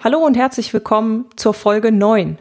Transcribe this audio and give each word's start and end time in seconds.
Hallo 0.00 0.18
und 0.18 0.36
herzlich 0.36 0.72
willkommen 0.72 1.24
zur 1.34 1.54
Folge 1.54 1.90
9. 1.90 2.38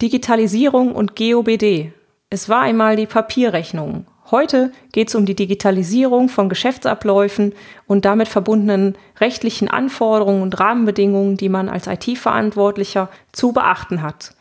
Digitalisierung 0.00 0.94
und 0.94 1.16
GOBD. 1.16 1.92
Es 2.30 2.48
war 2.48 2.62
einmal 2.62 2.96
die 2.96 3.04
Papierrechnung. 3.04 4.06
Heute 4.30 4.72
geht 4.92 5.08
es 5.08 5.14
um 5.14 5.26
die 5.26 5.34
Digitalisierung 5.34 6.30
von 6.30 6.48
Geschäftsabläufen 6.48 7.52
und 7.86 8.06
damit 8.06 8.28
verbundenen 8.28 8.96
rechtlichen 9.20 9.68
Anforderungen 9.68 10.40
und 10.40 10.58
Rahmenbedingungen, 10.58 11.36
die 11.36 11.50
man 11.50 11.68
als 11.68 11.88
IT-Verantwortlicher 11.88 13.10
zu 13.32 13.52
beachten 13.52 14.00
hat. 14.00 14.34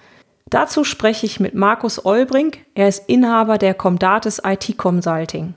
Dazu 0.50 0.86
spreche 0.86 1.26
ich 1.26 1.42
mit 1.42 1.54
Markus 1.54 2.06
Olbrink. 2.06 2.60
Er 2.76 2.88
ist 2.88 3.10
Inhaber 3.10 3.58
der 3.58 3.74
Comdatis 3.74 4.42
IT 4.42 4.78
Consulting. 4.78 5.54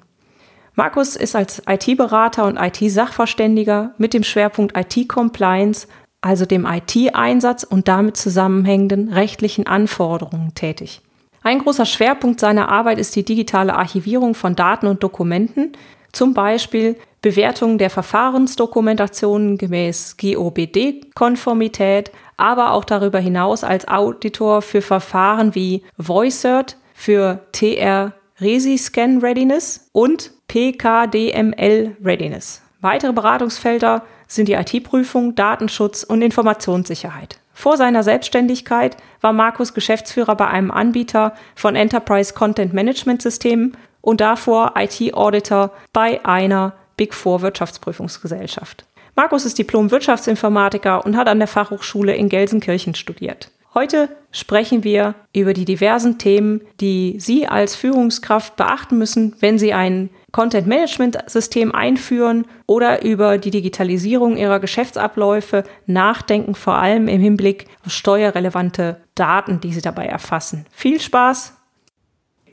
Markus 0.74 1.14
ist 1.14 1.36
als 1.36 1.62
IT-Berater 1.68 2.46
und 2.46 2.56
IT-Sachverständiger 2.56 3.94
mit 3.96 4.12
dem 4.12 4.24
Schwerpunkt 4.24 4.77
IT-Compliance, 4.77 5.86
also 6.20 6.45
dem 6.45 6.66
IT-Einsatz 6.66 7.65
und 7.65 7.88
damit 7.88 8.17
zusammenhängenden 8.17 9.12
rechtlichen 9.12 9.67
Anforderungen 9.67 10.55
tätig. 10.55 11.00
Ein 11.42 11.61
großer 11.61 11.86
Schwerpunkt 11.86 12.41
seiner 12.41 12.69
Arbeit 12.69 12.98
ist 12.98 13.17
die 13.17 13.25
digitale 13.25 13.75
Archivierung 13.75 14.34
von 14.34 14.55
Daten 14.56 14.86
und 14.86 15.03
Dokumenten, 15.03 15.72
zum 16.12 16.34
Beispiel 16.34 16.97
Bewertung 17.22 17.78
der 17.78 17.91
Verfahrensdokumentationen 17.91 19.56
gemäß 19.59 20.17
GOBD-Konformität, 20.19 22.11
aber 22.37 22.72
auch 22.72 22.84
darüber 22.84 23.19
hinaus 23.19 23.64
als 23.64 23.87
Auditor 23.89 24.62
für 24.62 24.83
Verfahren 24.83 25.55
wie 25.55 25.83
VoiceCert, 25.97 26.77
für 26.94 27.41
TR 27.53 28.12
Resi-Scan 28.41 29.20
Readiness 29.20 29.89
und 29.92 30.33
PKDML 30.48 31.97
Readiness. 32.03 32.62
Weitere 32.81 33.12
Beratungsfelder 33.12 34.03
sind 34.27 34.48
die 34.48 34.55
IT-Prüfung, 34.55 35.34
Datenschutz 35.34 36.03
und 36.03 36.23
Informationssicherheit. 36.23 37.39
Vor 37.53 37.77
seiner 37.77 38.03
Selbstständigkeit 38.03 38.97
war 39.20 39.34
Markus 39.34 39.75
Geschäftsführer 39.75 40.34
bei 40.34 40.47
einem 40.47 40.70
Anbieter 40.70 41.34
von 41.55 41.77
Enterprise 41.77 42.33
Content 42.33 42.72
Management 42.72 43.20
Systemen 43.20 43.77
und 44.00 44.22
davor 44.22 44.75
IT-Auditor 44.77 45.72
bei 45.92 46.25
einer 46.25 46.72
Big 46.97 47.12
Four 47.12 47.42
Wirtschaftsprüfungsgesellschaft. 47.42 48.84
Markus 49.15 49.44
ist 49.44 49.59
Diplom-Wirtschaftsinformatiker 49.59 51.05
und 51.05 51.17
hat 51.17 51.28
an 51.28 51.39
der 51.39 51.48
Fachhochschule 51.48 52.15
in 52.15 52.31
Gelsenkirchen 52.31 52.94
studiert. 52.94 53.50
Heute 53.75 54.09
sprechen 54.33 54.83
wir 54.83 55.15
über 55.34 55.53
die 55.53 55.65
diversen 55.65 56.19
Themen, 56.19 56.62
die 56.81 57.17
Sie 57.19 57.47
als 57.47 57.77
Führungskraft 57.77 58.56
beachten 58.56 58.98
müssen, 58.98 59.37
wenn 59.41 59.59
Sie 59.59 59.72
ein 59.72 60.11
Content-Management-System 60.33 61.75
einführen 61.75 62.47
oder 62.67 63.03
über 63.05 63.39
die 63.39 63.50
Digitalisierung 63.50 64.37
Ihrer 64.37 64.61
Geschäftsabläufe 64.61 65.64
nachdenken, 65.87 66.55
vor 66.55 66.75
allem 66.75 67.09
im 67.09 67.20
Hinblick 67.20 67.67
auf 67.84 67.92
steuerrelevante 67.92 69.00
Daten, 69.14 69.61
die 69.61 69.72
Sie 69.72 69.83
dabei 69.83 70.06
erfassen. 70.06 70.67
Viel 70.70 71.00
Spaß! 71.00 71.55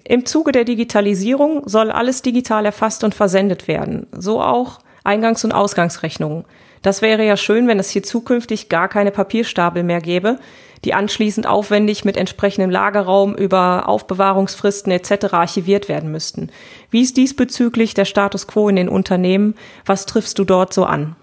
Im 0.03 0.25
Zuge 0.25 0.53
der 0.53 0.63
Digitalisierung 0.63 1.67
soll 1.67 1.91
alles 1.91 2.21
digital 2.21 2.65
erfasst 2.65 3.03
und 3.03 3.13
versendet 3.13 3.67
werden, 3.67 4.07
so 4.13 4.41
auch 4.41 4.79
Eingangs- 5.03 5.43
und 5.43 5.51
Ausgangsrechnungen. 5.51 6.45
Das 6.81 7.01
wäre 7.01 7.25
ja 7.25 7.35
schön, 7.35 7.67
wenn 7.67 7.79
es 7.79 7.89
hier 7.89 8.03
zukünftig 8.03 8.69
gar 8.69 8.87
keine 8.87 9.11
Papierstapel 9.11 9.83
mehr 9.83 9.99
gäbe, 9.99 10.39
die 10.85 10.93
anschließend 10.93 11.47
aufwendig 11.47 12.05
mit 12.05 12.17
entsprechendem 12.17 12.69
Lagerraum 12.69 13.35
über 13.35 13.87
Aufbewahrungsfristen 13.87 14.91
etc. 14.91 15.33
archiviert 15.33 15.89
werden 15.89 16.11
müssten. 16.11 16.49
Wie 16.89 17.01
ist 17.01 17.17
diesbezüglich 17.17 17.93
der 17.93 18.05
Status 18.05 18.47
quo 18.47 18.69
in 18.69 18.75
den 18.75 18.89
Unternehmen? 18.89 19.55
Was 19.85 20.05
triffst 20.05 20.39
du 20.39 20.43
dort 20.43 20.73
so 20.73 20.85
an? 20.85 21.15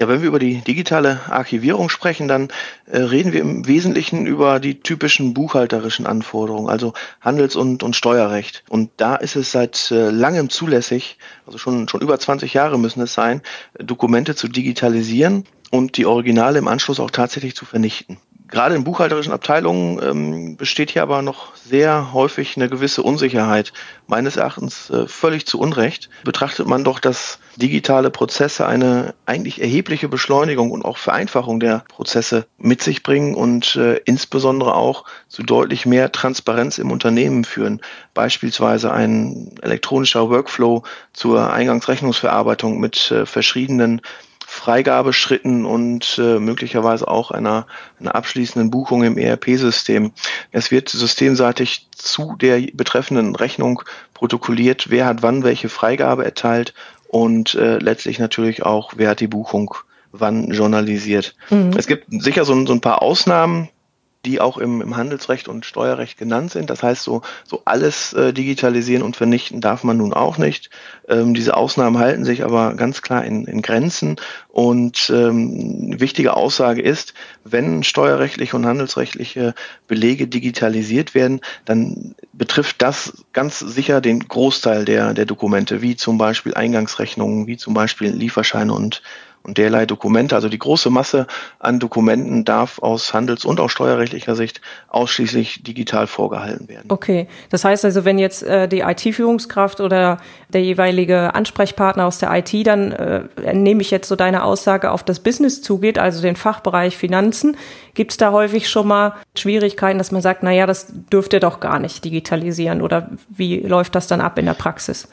Ja, 0.00 0.08
wenn 0.08 0.22
wir 0.22 0.28
über 0.28 0.38
die 0.38 0.62
digitale 0.62 1.20
Archivierung 1.28 1.90
sprechen, 1.90 2.26
dann 2.26 2.48
äh, 2.86 3.00
reden 3.00 3.34
wir 3.34 3.42
im 3.42 3.66
Wesentlichen 3.66 4.24
über 4.24 4.58
die 4.58 4.80
typischen 4.80 5.34
buchhalterischen 5.34 6.06
Anforderungen, 6.06 6.70
also 6.70 6.94
Handels- 7.20 7.54
und, 7.54 7.82
und 7.82 7.94
Steuerrecht. 7.94 8.64
Und 8.70 8.90
da 8.96 9.16
ist 9.16 9.36
es 9.36 9.52
seit 9.52 9.90
äh, 9.90 10.08
langem 10.08 10.48
zulässig, 10.48 11.18
also 11.44 11.58
schon, 11.58 11.86
schon 11.86 12.00
über 12.00 12.18
20 12.18 12.54
Jahre 12.54 12.78
müssen 12.78 13.02
es 13.02 13.12
sein, 13.12 13.42
Dokumente 13.78 14.34
zu 14.34 14.48
digitalisieren 14.48 15.44
und 15.70 15.98
die 15.98 16.06
Originale 16.06 16.58
im 16.58 16.68
Anschluss 16.68 16.98
auch 16.98 17.10
tatsächlich 17.10 17.54
zu 17.54 17.66
vernichten. 17.66 18.16
Gerade 18.50 18.74
in 18.74 18.82
buchhalterischen 18.82 19.32
Abteilungen 19.32 20.00
ähm, 20.02 20.56
besteht 20.56 20.90
hier 20.90 21.02
aber 21.02 21.22
noch 21.22 21.54
sehr 21.54 22.12
häufig 22.12 22.56
eine 22.56 22.68
gewisse 22.68 23.02
Unsicherheit. 23.02 23.72
Meines 24.08 24.36
Erachtens 24.36 24.90
äh, 24.90 25.06
völlig 25.06 25.46
zu 25.46 25.60
Unrecht 25.60 26.10
betrachtet 26.24 26.66
man 26.66 26.82
doch, 26.82 26.98
dass 26.98 27.38
digitale 27.54 28.10
Prozesse 28.10 28.66
eine 28.66 29.14
eigentlich 29.24 29.60
erhebliche 29.60 30.08
Beschleunigung 30.08 30.72
und 30.72 30.84
auch 30.84 30.98
Vereinfachung 30.98 31.60
der 31.60 31.84
Prozesse 31.88 32.46
mit 32.58 32.82
sich 32.82 33.04
bringen 33.04 33.36
und 33.36 33.76
äh, 33.76 34.00
insbesondere 34.04 34.74
auch 34.74 35.04
zu 35.28 35.44
deutlich 35.44 35.86
mehr 35.86 36.10
Transparenz 36.10 36.78
im 36.78 36.90
Unternehmen 36.90 37.44
führen. 37.44 37.80
Beispielsweise 38.14 38.92
ein 38.92 39.54
elektronischer 39.62 40.28
Workflow 40.28 40.82
zur 41.12 41.52
Eingangsrechnungsverarbeitung 41.52 42.80
mit 42.80 43.12
äh, 43.12 43.26
verschiedenen 43.26 44.00
Freigabeschritten 44.60 45.64
und 45.64 46.20
äh, 46.22 46.38
möglicherweise 46.38 47.08
auch 47.08 47.30
einer, 47.30 47.66
einer 47.98 48.14
abschließenden 48.14 48.70
Buchung 48.70 49.02
im 49.04 49.16
ERP-System. 49.16 50.12
Es 50.52 50.70
wird 50.70 50.90
systemseitig 50.90 51.88
zu 51.92 52.36
der 52.38 52.60
betreffenden 52.74 53.34
Rechnung 53.34 53.82
protokolliert, 54.12 54.90
wer 54.90 55.06
hat 55.06 55.22
wann 55.22 55.44
welche 55.44 55.70
Freigabe 55.70 56.26
erteilt 56.26 56.74
und 57.08 57.54
äh, 57.54 57.78
letztlich 57.78 58.18
natürlich 58.18 58.62
auch, 58.62 58.92
wer 58.96 59.08
hat 59.08 59.20
die 59.20 59.28
Buchung 59.28 59.74
wann 60.12 60.50
journalisiert. 60.50 61.34
Mhm. 61.48 61.72
Es 61.78 61.86
gibt 61.86 62.08
sicher 62.10 62.44
so, 62.44 62.66
so 62.66 62.72
ein 62.74 62.82
paar 62.82 63.00
Ausnahmen, 63.00 63.70
die 64.24 64.40
auch 64.40 64.58
im, 64.58 64.82
im 64.82 64.96
Handelsrecht 64.96 65.48
und 65.48 65.64
Steuerrecht 65.64 66.18
genannt 66.18 66.50
sind. 66.50 66.68
Das 66.68 66.82
heißt, 66.82 67.02
so, 67.02 67.22
so 67.44 67.62
alles 67.64 68.12
äh, 68.12 68.32
digitalisieren 68.32 69.02
und 69.02 69.16
vernichten 69.16 69.60
darf 69.60 69.82
man 69.82 69.96
nun 69.96 70.12
auch 70.12 70.36
nicht. 70.36 70.68
Ähm, 71.08 71.32
diese 71.32 71.56
Ausnahmen 71.56 71.98
halten 71.98 72.24
sich 72.24 72.44
aber 72.44 72.74
ganz 72.74 73.00
klar 73.00 73.24
in, 73.24 73.46
in 73.46 73.62
Grenzen. 73.62 74.16
Und 74.48 75.10
ähm, 75.14 75.98
wichtige 75.98 76.36
Aussage 76.36 76.82
ist, 76.82 77.14
wenn 77.44 77.82
steuerrechtliche 77.82 78.56
und 78.56 78.66
handelsrechtliche 78.66 79.54
Belege 79.88 80.26
digitalisiert 80.26 81.14
werden, 81.14 81.40
dann 81.64 82.14
betrifft 82.34 82.82
das 82.82 83.24
ganz 83.32 83.58
sicher 83.58 84.00
den 84.02 84.20
Großteil 84.20 84.84
der, 84.84 85.14
der 85.14 85.24
Dokumente, 85.24 85.80
wie 85.80 85.96
zum 85.96 86.18
Beispiel 86.18 86.54
Eingangsrechnungen, 86.54 87.46
wie 87.46 87.56
zum 87.56 87.72
Beispiel 87.72 88.10
Lieferscheine 88.10 88.74
und 88.74 89.02
und 89.42 89.56
derlei 89.56 89.86
Dokumente, 89.86 90.34
also 90.34 90.48
die 90.48 90.58
große 90.58 90.90
Masse 90.90 91.26
an 91.58 91.78
Dokumenten 91.78 92.44
darf 92.44 92.78
aus 92.80 93.14
handels- 93.14 93.44
und 93.44 93.58
auch 93.58 93.70
steuerrechtlicher 93.70 94.36
Sicht 94.36 94.60
ausschließlich 94.88 95.62
digital 95.62 96.06
vorgehalten 96.06 96.68
werden. 96.68 96.90
Okay, 96.90 97.26
das 97.48 97.64
heißt 97.64 97.84
also, 97.84 98.04
wenn 98.04 98.18
jetzt 98.18 98.42
äh, 98.42 98.68
die 98.68 98.80
IT-Führungskraft 98.80 99.80
oder 99.80 100.18
der 100.52 100.62
jeweilige 100.62 101.34
Ansprechpartner 101.34 102.06
aus 102.06 102.18
der 102.18 102.30
IT 102.36 102.66
dann, 102.66 102.92
äh, 102.92 103.54
nehme 103.54 103.80
ich 103.80 103.90
jetzt 103.90 104.08
so 104.08 104.16
deine 104.16 104.44
Aussage, 104.44 104.90
auf 104.90 105.02
das 105.04 105.20
Business 105.20 105.62
zugeht, 105.62 105.98
also 105.98 106.20
den 106.20 106.36
Fachbereich 106.36 106.96
Finanzen, 106.96 107.56
gibt 107.94 108.10
es 108.10 108.16
da 108.18 108.32
häufig 108.32 108.68
schon 108.68 108.88
mal 108.88 109.14
Schwierigkeiten, 109.36 109.98
dass 109.98 110.12
man 110.12 110.22
sagt, 110.22 110.42
na 110.42 110.52
ja, 110.52 110.66
das 110.66 110.88
dürft 111.12 111.32
ihr 111.32 111.40
doch 111.40 111.60
gar 111.60 111.78
nicht 111.78 112.04
digitalisieren 112.04 112.82
oder 112.82 113.10
wie 113.28 113.60
läuft 113.60 113.94
das 113.94 114.06
dann 114.06 114.20
ab 114.20 114.38
in 114.38 114.46
der 114.46 114.54
Praxis? 114.54 115.08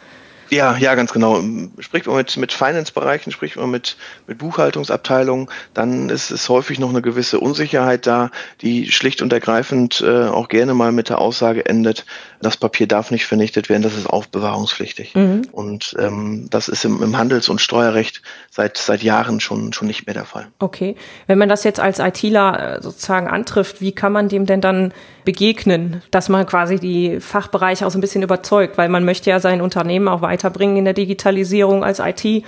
Ja, 0.50 0.78
ja, 0.78 0.96
ganz 0.96 1.14
genau. 1.14 1.42
Spricht 1.80 2.08
man 2.08 2.18
mit, 2.18 2.38
mit 2.38 2.54
Finance-Bereichen, 2.54 3.32
spricht 3.32 3.56
man 3.58 3.70
mit, 3.70 3.98
mit 4.28 4.38
Buchhaltungsabteilungen, 4.38 5.50
dann 5.74 6.10
ist 6.10 6.32
es 6.32 6.50
häufig 6.50 6.80
noch 6.80 6.90
eine 6.90 7.02
gewisse 7.02 7.40
Unsicherheit 7.40 8.08
da, 8.08 8.32
die 8.62 8.92
schlicht 8.92 9.22
und 9.22 9.34
ergreifend 9.34 10.02
äh, 10.02 10.26
auch 10.26 10.48
gerne 10.48 10.74
mal 10.74 10.92
mit 10.92 11.10
der 11.10 11.20
Aussage 11.20 11.66
endet, 11.66 12.06
das 12.42 12.58
Papier 12.58 12.88
darf 12.88 13.12
nicht 13.12 13.26
vernichtet 13.26 13.70
werden, 13.70 13.82
das 13.82 13.96
ist 13.96 14.08
aufbewahrungspflichtig. 14.08 15.16
Mhm. 15.16 15.48
Und 15.52 15.96
ähm, 16.00 16.48
das 16.50 16.68
ist 16.68 16.86
im, 16.86 17.02
im 17.02 17.18
Handels- 17.18 17.50
und 17.50 17.62
Steuerrecht 17.62 18.22
seit, 18.52 18.78
seit 18.78 19.02
Jahren 19.02 19.40
schon, 19.40 19.74
schon 19.74 19.88
nicht 19.88 20.06
mehr 20.06 20.14
der 20.14 20.26
Fall. 20.26 20.48
Okay. 20.60 20.96
Wenn 21.26 21.38
man 21.38 21.50
das 21.50 21.64
jetzt 21.64 21.80
als 21.80 22.00
ITler 22.00 22.78
äh, 22.78 22.82
sozusagen 22.82 23.28
antrifft, 23.28 23.82
wie 23.82 23.92
kann 23.92 24.12
man 24.12 24.30
dem 24.30 24.46
denn 24.46 24.62
dann 24.62 24.94
begegnen, 25.26 26.02
dass 26.12 26.30
man 26.30 26.46
quasi 26.46 26.80
die 26.80 27.20
Fachbereiche 27.20 27.86
auch 27.86 27.92
so 27.92 27.98
ein 27.98 28.02
bisschen 28.02 28.24
überzeugt, 28.24 28.78
weil 28.78 28.88
man 28.88 29.04
möchte 29.04 29.30
ja 29.30 29.40
sein 29.40 29.60
Unternehmen 29.60 30.08
auch 30.08 30.22
weiter 30.22 30.37
weiterbringen 30.38 30.78
in 30.78 30.86
der 30.86 30.94
Digitalisierung 30.94 31.84
als 31.84 32.00
IT? 32.00 32.44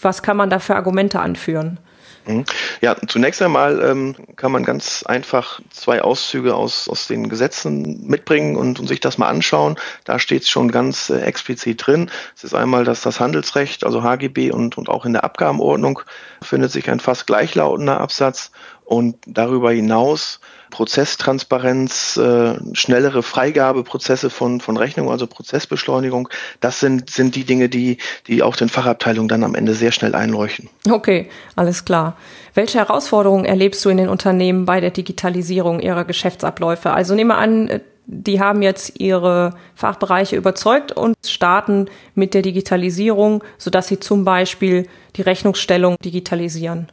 Was 0.00 0.22
kann 0.22 0.36
man 0.36 0.50
da 0.50 0.58
für 0.58 0.76
Argumente 0.76 1.20
anführen? 1.20 1.78
Mhm. 2.26 2.44
Ja, 2.80 2.96
zunächst 3.06 3.40
einmal 3.40 3.80
ähm, 3.82 4.16
kann 4.34 4.50
man 4.50 4.64
ganz 4.64 5.04
einfach 5.04 5.60
zwei 5.70 6.02
Auszüge 6.02 6.54
aus, 6.54 6.88
aus 6.88 7.06
den 7.06 7.28
Gesetzen 7.28 8.06
mitbringen 8.06 8.56
und, 8.56 8.80
und 8.80 8.88
sich 8.88 9.00
das 9.00 9.18
mal 9.18 9.28
anschauen. 9.28 9.76
Da 10.04 10.18
steht 10.18 10.42
es 10.42 10.48
schon 10.48 10.72
ganz 10.72 11.08
äh, 11.10 11.20
explizit 11.20 11.86
drin. 11.86 12.10
Es 12.34 12.42
ist 12.42 12.54
einmal 12.54 12.84
das, 12.84 13.00
das 13.02 13.20
Handelsrecht, 13.20 13.84
also 13.84 14.02
HGB 14.02 14.50
und, 14.50 14.76
und 14.76 14.88
auch 14.88 15.04
in 15.04 15.12
der 15.12 15.24
Abgabenordnung 15.24 16.00
findet 16.42 16.72
sich 16.72 16.90
ein 16.90 17.00
fast 17.00 17.26
gleichlautender 17.26 18.00
Absatz. 18.00 18.50
Und 18.86 19.16
darüber 19.26 19.72
hinaus 19.72 20.38
Prozesstransparenz, 20.70 22.16
äh, 22.16 22.54
schnellere 22.72 23.24
Freigabeprozesse 23.24 24.30
von, 24.30 24.60
von 24.60 24.76
Rechnungen, 24.76 25.10
also 25.10 25.26
Prozessbeschleunigung, 25.26 26.28
das 26.60 26.78
sind, 26.78 27.10
sind 27.10 27.34
die 27.34 27.44
Dinge, 27.44 27.68
die, 27.68 27.98
die 28.28 28.44
auch 28.44 28.54
den 28.54 28.68
Fachabteilungen 28.68 29.28
dann 29.28 29.42
am 29.42 29.56
Ende 29.56 29.74
sehr 29.74 29.90
schnell 29.90 30.14
einleuchten. 30.14 30.68
Okay, 30.88 31.28
alles 31.56 31.84
klar. 31.84 32.16
Welche 32.54 32.78
Herausforderungen 32.78 33.44
erlebst 33.44 33.84
du 33.84 33.88
in 33.88 33.96
den 33.96 34.08
Unternehmen 34.08 34.66
bei 34.66 34.80
der 34.80 34.90
Digitalisierung 34.90 35.80
ihrer 35.80 36.04
Geschäftsabläufe? 36.04 36.92
Also 36.92 37.14
nehme 37.16 37.34
an, 37.34 37.68
äh, 37.68 37.80
die 38.06 38.40
haben 38.40 38.62
jetzt 38.62 39.00
ihre 39.00 39.54
Fachbereiche 39.74 40.36
überzeugt 40.36 40.92
und 40.92 41.16
starten 41.26 41.86
mit 42.14 42.34
der 42.34 42.42
Digitalisierung, 42.42 43.42
sodass 43.58 43.88
sie 43.88 43.98
zum 43.98 44.24
Beispiel 44.24 44.86
die 45.16 45.22
Rechnungsstellung 45.22 45.96
digitalisieren. 46.04 46.88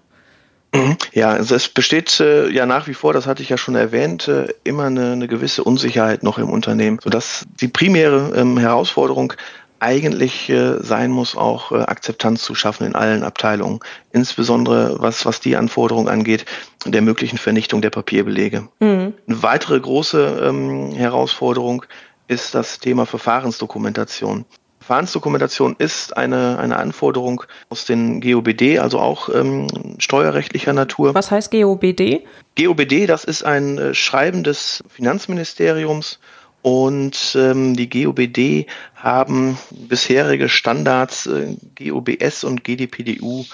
Mhm. 0.74 0.98
Ja, 1.14 1.30
also 1.30 1.56
es 1.56 1.70
besteht 1.70 2.20
äh, 2.20 2.50
ja 2.50 2.66
nach 2.66 2.88
wie 2.88 2.94
vor, 2.94 3.14
das 3.14 3.28
hatte 3.28 3.44
ich 3.44 3.50
ja 3.50 3.58
schon 3.58 3.76
erwähnt, 3.76 4.28
äh, 4.28 4.48
immer 4.64 4.86
eine, 4.86 5.12
eine, 5.12 5.28
gewisse 5.28 5.64
Unsicherheit 5.64 6.24
noch 6.24 6.40
im 6.40 6.50
Unternehmen, 6.50 7.00
sodass 7.04 7.46
die 7.62 7.68
primäre 7.68 8.34
ähm, 8.36 8.58
Herausforderung 8.58 9.34
eigentlich 9.80 10.50
äh, 10.50 10.82
sein 10.82 11.12
muss, 11.12 11.36
auch 11.36 11.72
äh, 11.72 11.76
Akzeptanz 11.76 12.42
zu 12.42 12.56
schaffen 12.56 12.88
in 12.88 12.96
allen 12.96 13.24
Abteilungen, 13.24 13.82
insbesondere 14.14 14.96
was, 15.00 15.26
was 15.26 15.42
die 15.42 15.58
Anforderungen 15.58 16.08
angeht, 16.08 16.46
der 16.86 17.02
möglichen 17.02 17.38
Vernichtung 17.38 17.82
der 17.82 17.90
Papierbelege. 17.90 18.70
Mhm. 18.80 19.14
Eine 19.28 19.44
weitere 19.44 19.80
große 19.80 20.42
ähm, 20.48 20.94
Herausforderung 20.94 21.86
ist 22.28 22.56
das 22.56 22.80
Thema 22.80 23.06
Verfahrensdokumentation. 23.06 24.46
Verfahrensdokumentation 24.84 25.78
ist 25.80 26.18
eine, 26.18 26.60
eine 26.60 26.76
Anforderung 26.76 27.44
aus 27.70 27.86
den 27.86 28.20
GOBD, 28.20 28.80
also 28.80 29.00
auch 29.00 29.30
ähm, 29.34 29.68
steuerrechtlicher 29.98 30.74
Natur. 30.74 31.16
Was 31.16 31.32
heißt 31.32 31.52
GOBD? 31.52 32.26
GOBD, 32.58 33.08
das 33.08 33.24
ist 33.24 33.46
ein 33.46 33.78
äh, 33.78 33.94
Schreiben 33.94 34.44
des 34.44 34.84
Finanzministeriums 34.90 36.20
und 36.64 37.34
ähm, 37.40 37.78
die 37.78 37.90
GOBD 37.90 38.68
haben 38.96 39.58
bisherige 39.72 40.50
Standards 40.50 41.28
äh, 41.28 41.56
GOBS 41.80 42.44
und 42.44 42.66
GDPDU 42.66 43.46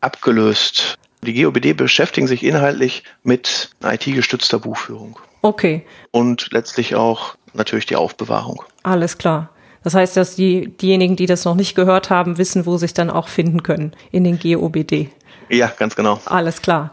abgelöst. 0.00 0.98
Die 1.24 1.40
GOBD 1.40 1.74
beschäftigen 1.74 2.26
sich 2.26 2.42
inhaltlich 2.42 3.04
mit 3.22 3.70
IT-gestützter 3.84 4.58
Buchführung. 4.58 5.20
Okay. 5.42 5.86
Und 6.10 6.48
letztlich 6.50 6.96
auch 6.96 7.36
natürlich 7.54 7.86
die 7.86 7.94
Aufbewahrung. 7.94 8.64
Alles 8.82 9.16
klar. 9.16 9.51
Das 9.84 9.94
heißt, 9.94 10.16
dass 10.16 10.36
die, 10.36 10.68
diejenigen, 10.68 11.16
die 11.16 11.26
das 11.26 11.44
noch 11.44 11.54
nicht 11.54 11.74
gehört 11.74 12.10
haben, 12.10 12.38
wissen, 12.38 12.66
wo 12.66 12.76
sich 12.76 12.94
dann 12.94 13.10
auch 13.10 13.28
finden 13.28 13.62
können 13.62 13.92
in 14.10 14.24
den 14.24 14.38
GOBD. 14.38 15.10
Ja, 15.48 15.72
ganz 15.76 15.96
genau. 15.96 16.20
Alles 16.26 16.62
klar. 16.62 16.92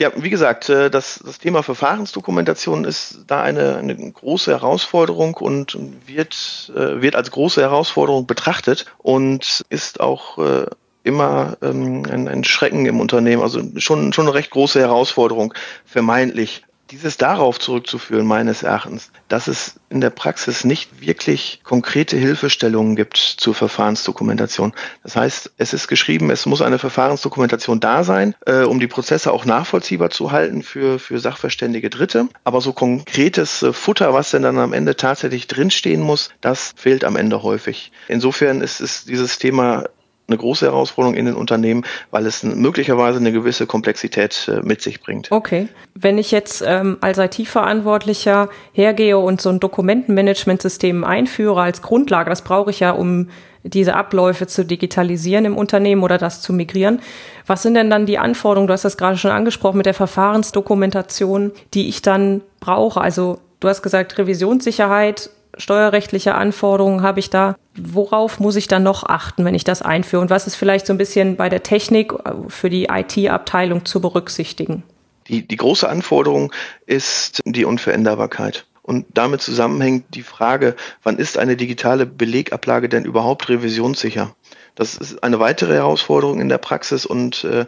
Ja, 0.00 0.10
wie 0.16 0.30
gesagt, 0.30 0.70
äh, 0.70 0.90
das, 0.90 1.20
das 1.22 1.38
Thema 1.38 1.62
Verfahrensdokumentation 1.62 2.84
ist 2.84 3.18
da 3.26 3.42
eine, 3.42 3.76
eine 3.76 3.94
große 3.94 4.50
Herausforderung 4.50 5.34
und 5.34 5.76
wird, 6.06 6.72
äh, 6.74 7.02
wird 7.02 7.16
als 7.16 7.30
große 7.30 7.60
Herausforderung 7.60 8.26
betrachtet 8.26 8.86
und 8.96 9.62
ist 9.68 10.00
auch 10.00 10.38
äh, 10.38 10.66
immer 11.02 11.58
ähm, 11.60 12.04
ein, 12.10 12.28
ein 12.28 12.44
Schrecken 12.44 12.86
im 12.86 12.98
Unternehmen, 12.98 13.42
also 13.42 13.60
schon, 13.76 14.14
schon 14.14 14.26
eine 14.26 14.34
recht 14.34 14.50
große 14.50 14.80
Herausforderung, 14.80 15.52
vermeintlich 15.84 16.64
dieses 16.90 17.16
darauf 17.16 17.58
zurückzuführen, 17.58 18.26
meines 18.26 18.62
Erachtens, 18.62 19.10
dass 19.28 19.46
es 19.46 19.74
in 19.88 20.00
der 20.00 20.10
Praxis 20.10 20.64
nicht 20.64 21.00
wirklich 21.00 21.60
konkrete 21.62 22.16
Hilfestellungen 22.16 22.96
gibt 22.96 23.16
zur 23.16 23.54
Verfahrensdokumentation. 23.54 24.72
Das 25.02 25.16
heißt, 25.16 25.52
es 25.56 25.72
ist 25.72 25.88
geschrieben, 25.88 26.30
es 26.30 26.46
muss 26.46 26.62
eine 26.62 26.78
Verfahrensdokumentation 26.78 27.80
da 27.80 28.04
sein, 28.04 28.34
äh, 28.46 28.62
um 28.62 28.80
die 28.80 28.88
Prozesse 28.88 29.32
auch 29.32 29.44
nachvollziehbar 29.44 30.10
zu 30.10 30.32
halten 30.32 30.62
für, 30.62 30.98
für 30.98 31.18
sachverständige 31.18 31.90
Dritte. 31.90 32.28
Aber 32.44 32.60
so 32.60 32.72
konkretes 32.72 33.62
äh, 33.62 33.72
Futter, 33.72 34.12
was 34.12 34.30
denn 34.30 34.42
dann 34.42 34.58
am 34.58 34.72
Ende 34.72 34.96
tatsächlich 34.96 35.46
drinstehen 35.46 36.00
muss, 36.00 36.30
das 36.40 36.72
fehlt 36.76 37.04
am 37.04 37.16
Ende 37.16 37.42
häufig. 37.42 37.92
Insofern 38.08 38.60
ist, 38.60 38.80
ist 38.80 39.08
dieses 39.08 39.38
Thema 39.38 39.84
eine 40.30 40.38
große 40.38 40.66
Herausforderung 40.66 41.16
in 41.16 41.26
den 41.26 41.34
Unternehmen, 41.34 41.84
weil 42.10 42.26
es 42.26 42.42
möglicherweise 42.42 43.18
eine 43.18 43.32
gewisse 43.32 43.66
Komplexität 43.66 44.48
äh, 44.48 44.60
mit 44.62 44.80
sich 44.80 45.00
bringt. 45.00 45.30
Okay. 45.30 45.68
Wenn 45.94 46.18
ich 46.18 46.30
jetzt 46.30 46.62
ähm, 46.66 46.98
als 47.00 47.18
IT-Verantwortlicher 47.18 48.48
hergehe 48.72 49.18
und 49.18 49.40
so 49.40 49.50
ein 49.50 49.60
Dokumentenmanagementsystem 49.60 51.04
einführe 51.04 51.60
als 51.60 51.82
Grundlage, 51.82 52.30
das 52.30 52.42
brauche 52.42 52.70
ich 52.70 52.80
ja, 52.80 52.92
um 52.92 53.28
diese 53.62 53.94
Abläufe 53.94 54.46
zu 54.46 54.64
digitalisieren 54.64 55.44
im 55.44 55.56
Unternehmen 55.56 56.02
oder 56.02 56.18
das 56.18 56.40
zu 56.40 56.52
migrieren. 56.52 57.00
Was 57.46 57.62
sind 57.62 57.74
denn 57.74 57.90
dann 57.90 58.06
die 58.06 58.18
Anforderungen? 58.18 58.68
Du 58.68 58.72
hast 58.72 58.84
das 58.84 58.96
gerade 58.96 59.18
schon 59.18 59.30
angesprochen 59.30 59.76
mit 59.76 59.86
der 59.86 59.94
Verfahrensdokumentation, 59.94 61.52
die 61.74 61.88
ich 61.88 62.00
dann 62.00 62.40
brauche. 62.58 63.00
Also 63.00 63.38
du 63.60 63.68
hast 63.68 63.82
gesagt, 63.82 64.16
Revisionssicherheit 64.16 65.30
steuerrechtliche 65.60 66.34
Anforderungen 66.34 67.02
habe 67.02 67.20
ich 67.20 67.30
da? 67.30 67.56
Worauf 67.76 68.40
muss 68.40 68.56
ich 68.56 68.68
dann 68.68 68.82
noch 68.82 69.04
achten, 69.04 69.44
wenn 69.44 69.54
ich 69.54 69.64
das 69.64 69.82
einführe? 69.82 70.22
Und 70.22 70.30
was 70.30 70.46
ist 70.46 70.56
vielleicht 70.56 70.86
so 70.86 70.92
ein 70.92 70.98
bisschen 70.98 71.36
bei 71.36 71.48
der 71.48 71.62
Technik 71.62 72.12
äh, 72.12 72.32
für 72.48 72.70
die 72.70 72.88
IT-Abteilung 72.90 73.84
zu 73.84 74.00
berücksichtigen? 74.00 74.82
Die, 75.28 75.46
die 75.46 75.56
große 75.56 75.88
Anforderung 75.88 76.52
ist 76.86 77.40
die 77.44 77.64
Unveränderbarkeit. 77.64 78.66
Und 78.82 79.06
damit 79.14 79.40
zusammenhängt 79.40 80.06
die 80.14 80.22
Frage, 80.22 80.74
wann 81.04 81.18
ist 81.18 81.38
eine 81.38 81.56
digitale 81.56 82.06
Belegablage 82.06 82.88
denn 82.88 83.04
überhaupt 83.04 83.48
revisionssicher? 83.48 84.34
Das 84.74 84.96
ist 84.96 85.22
eine 85.22 85.38
weitere 85.38 85.74
Herausforderung 85.74 86.40
in 86.40 86.48
der 86.48 86.58
Praxis 86.58 87.06
und 87.06 87.44
äh, 87.44 87.66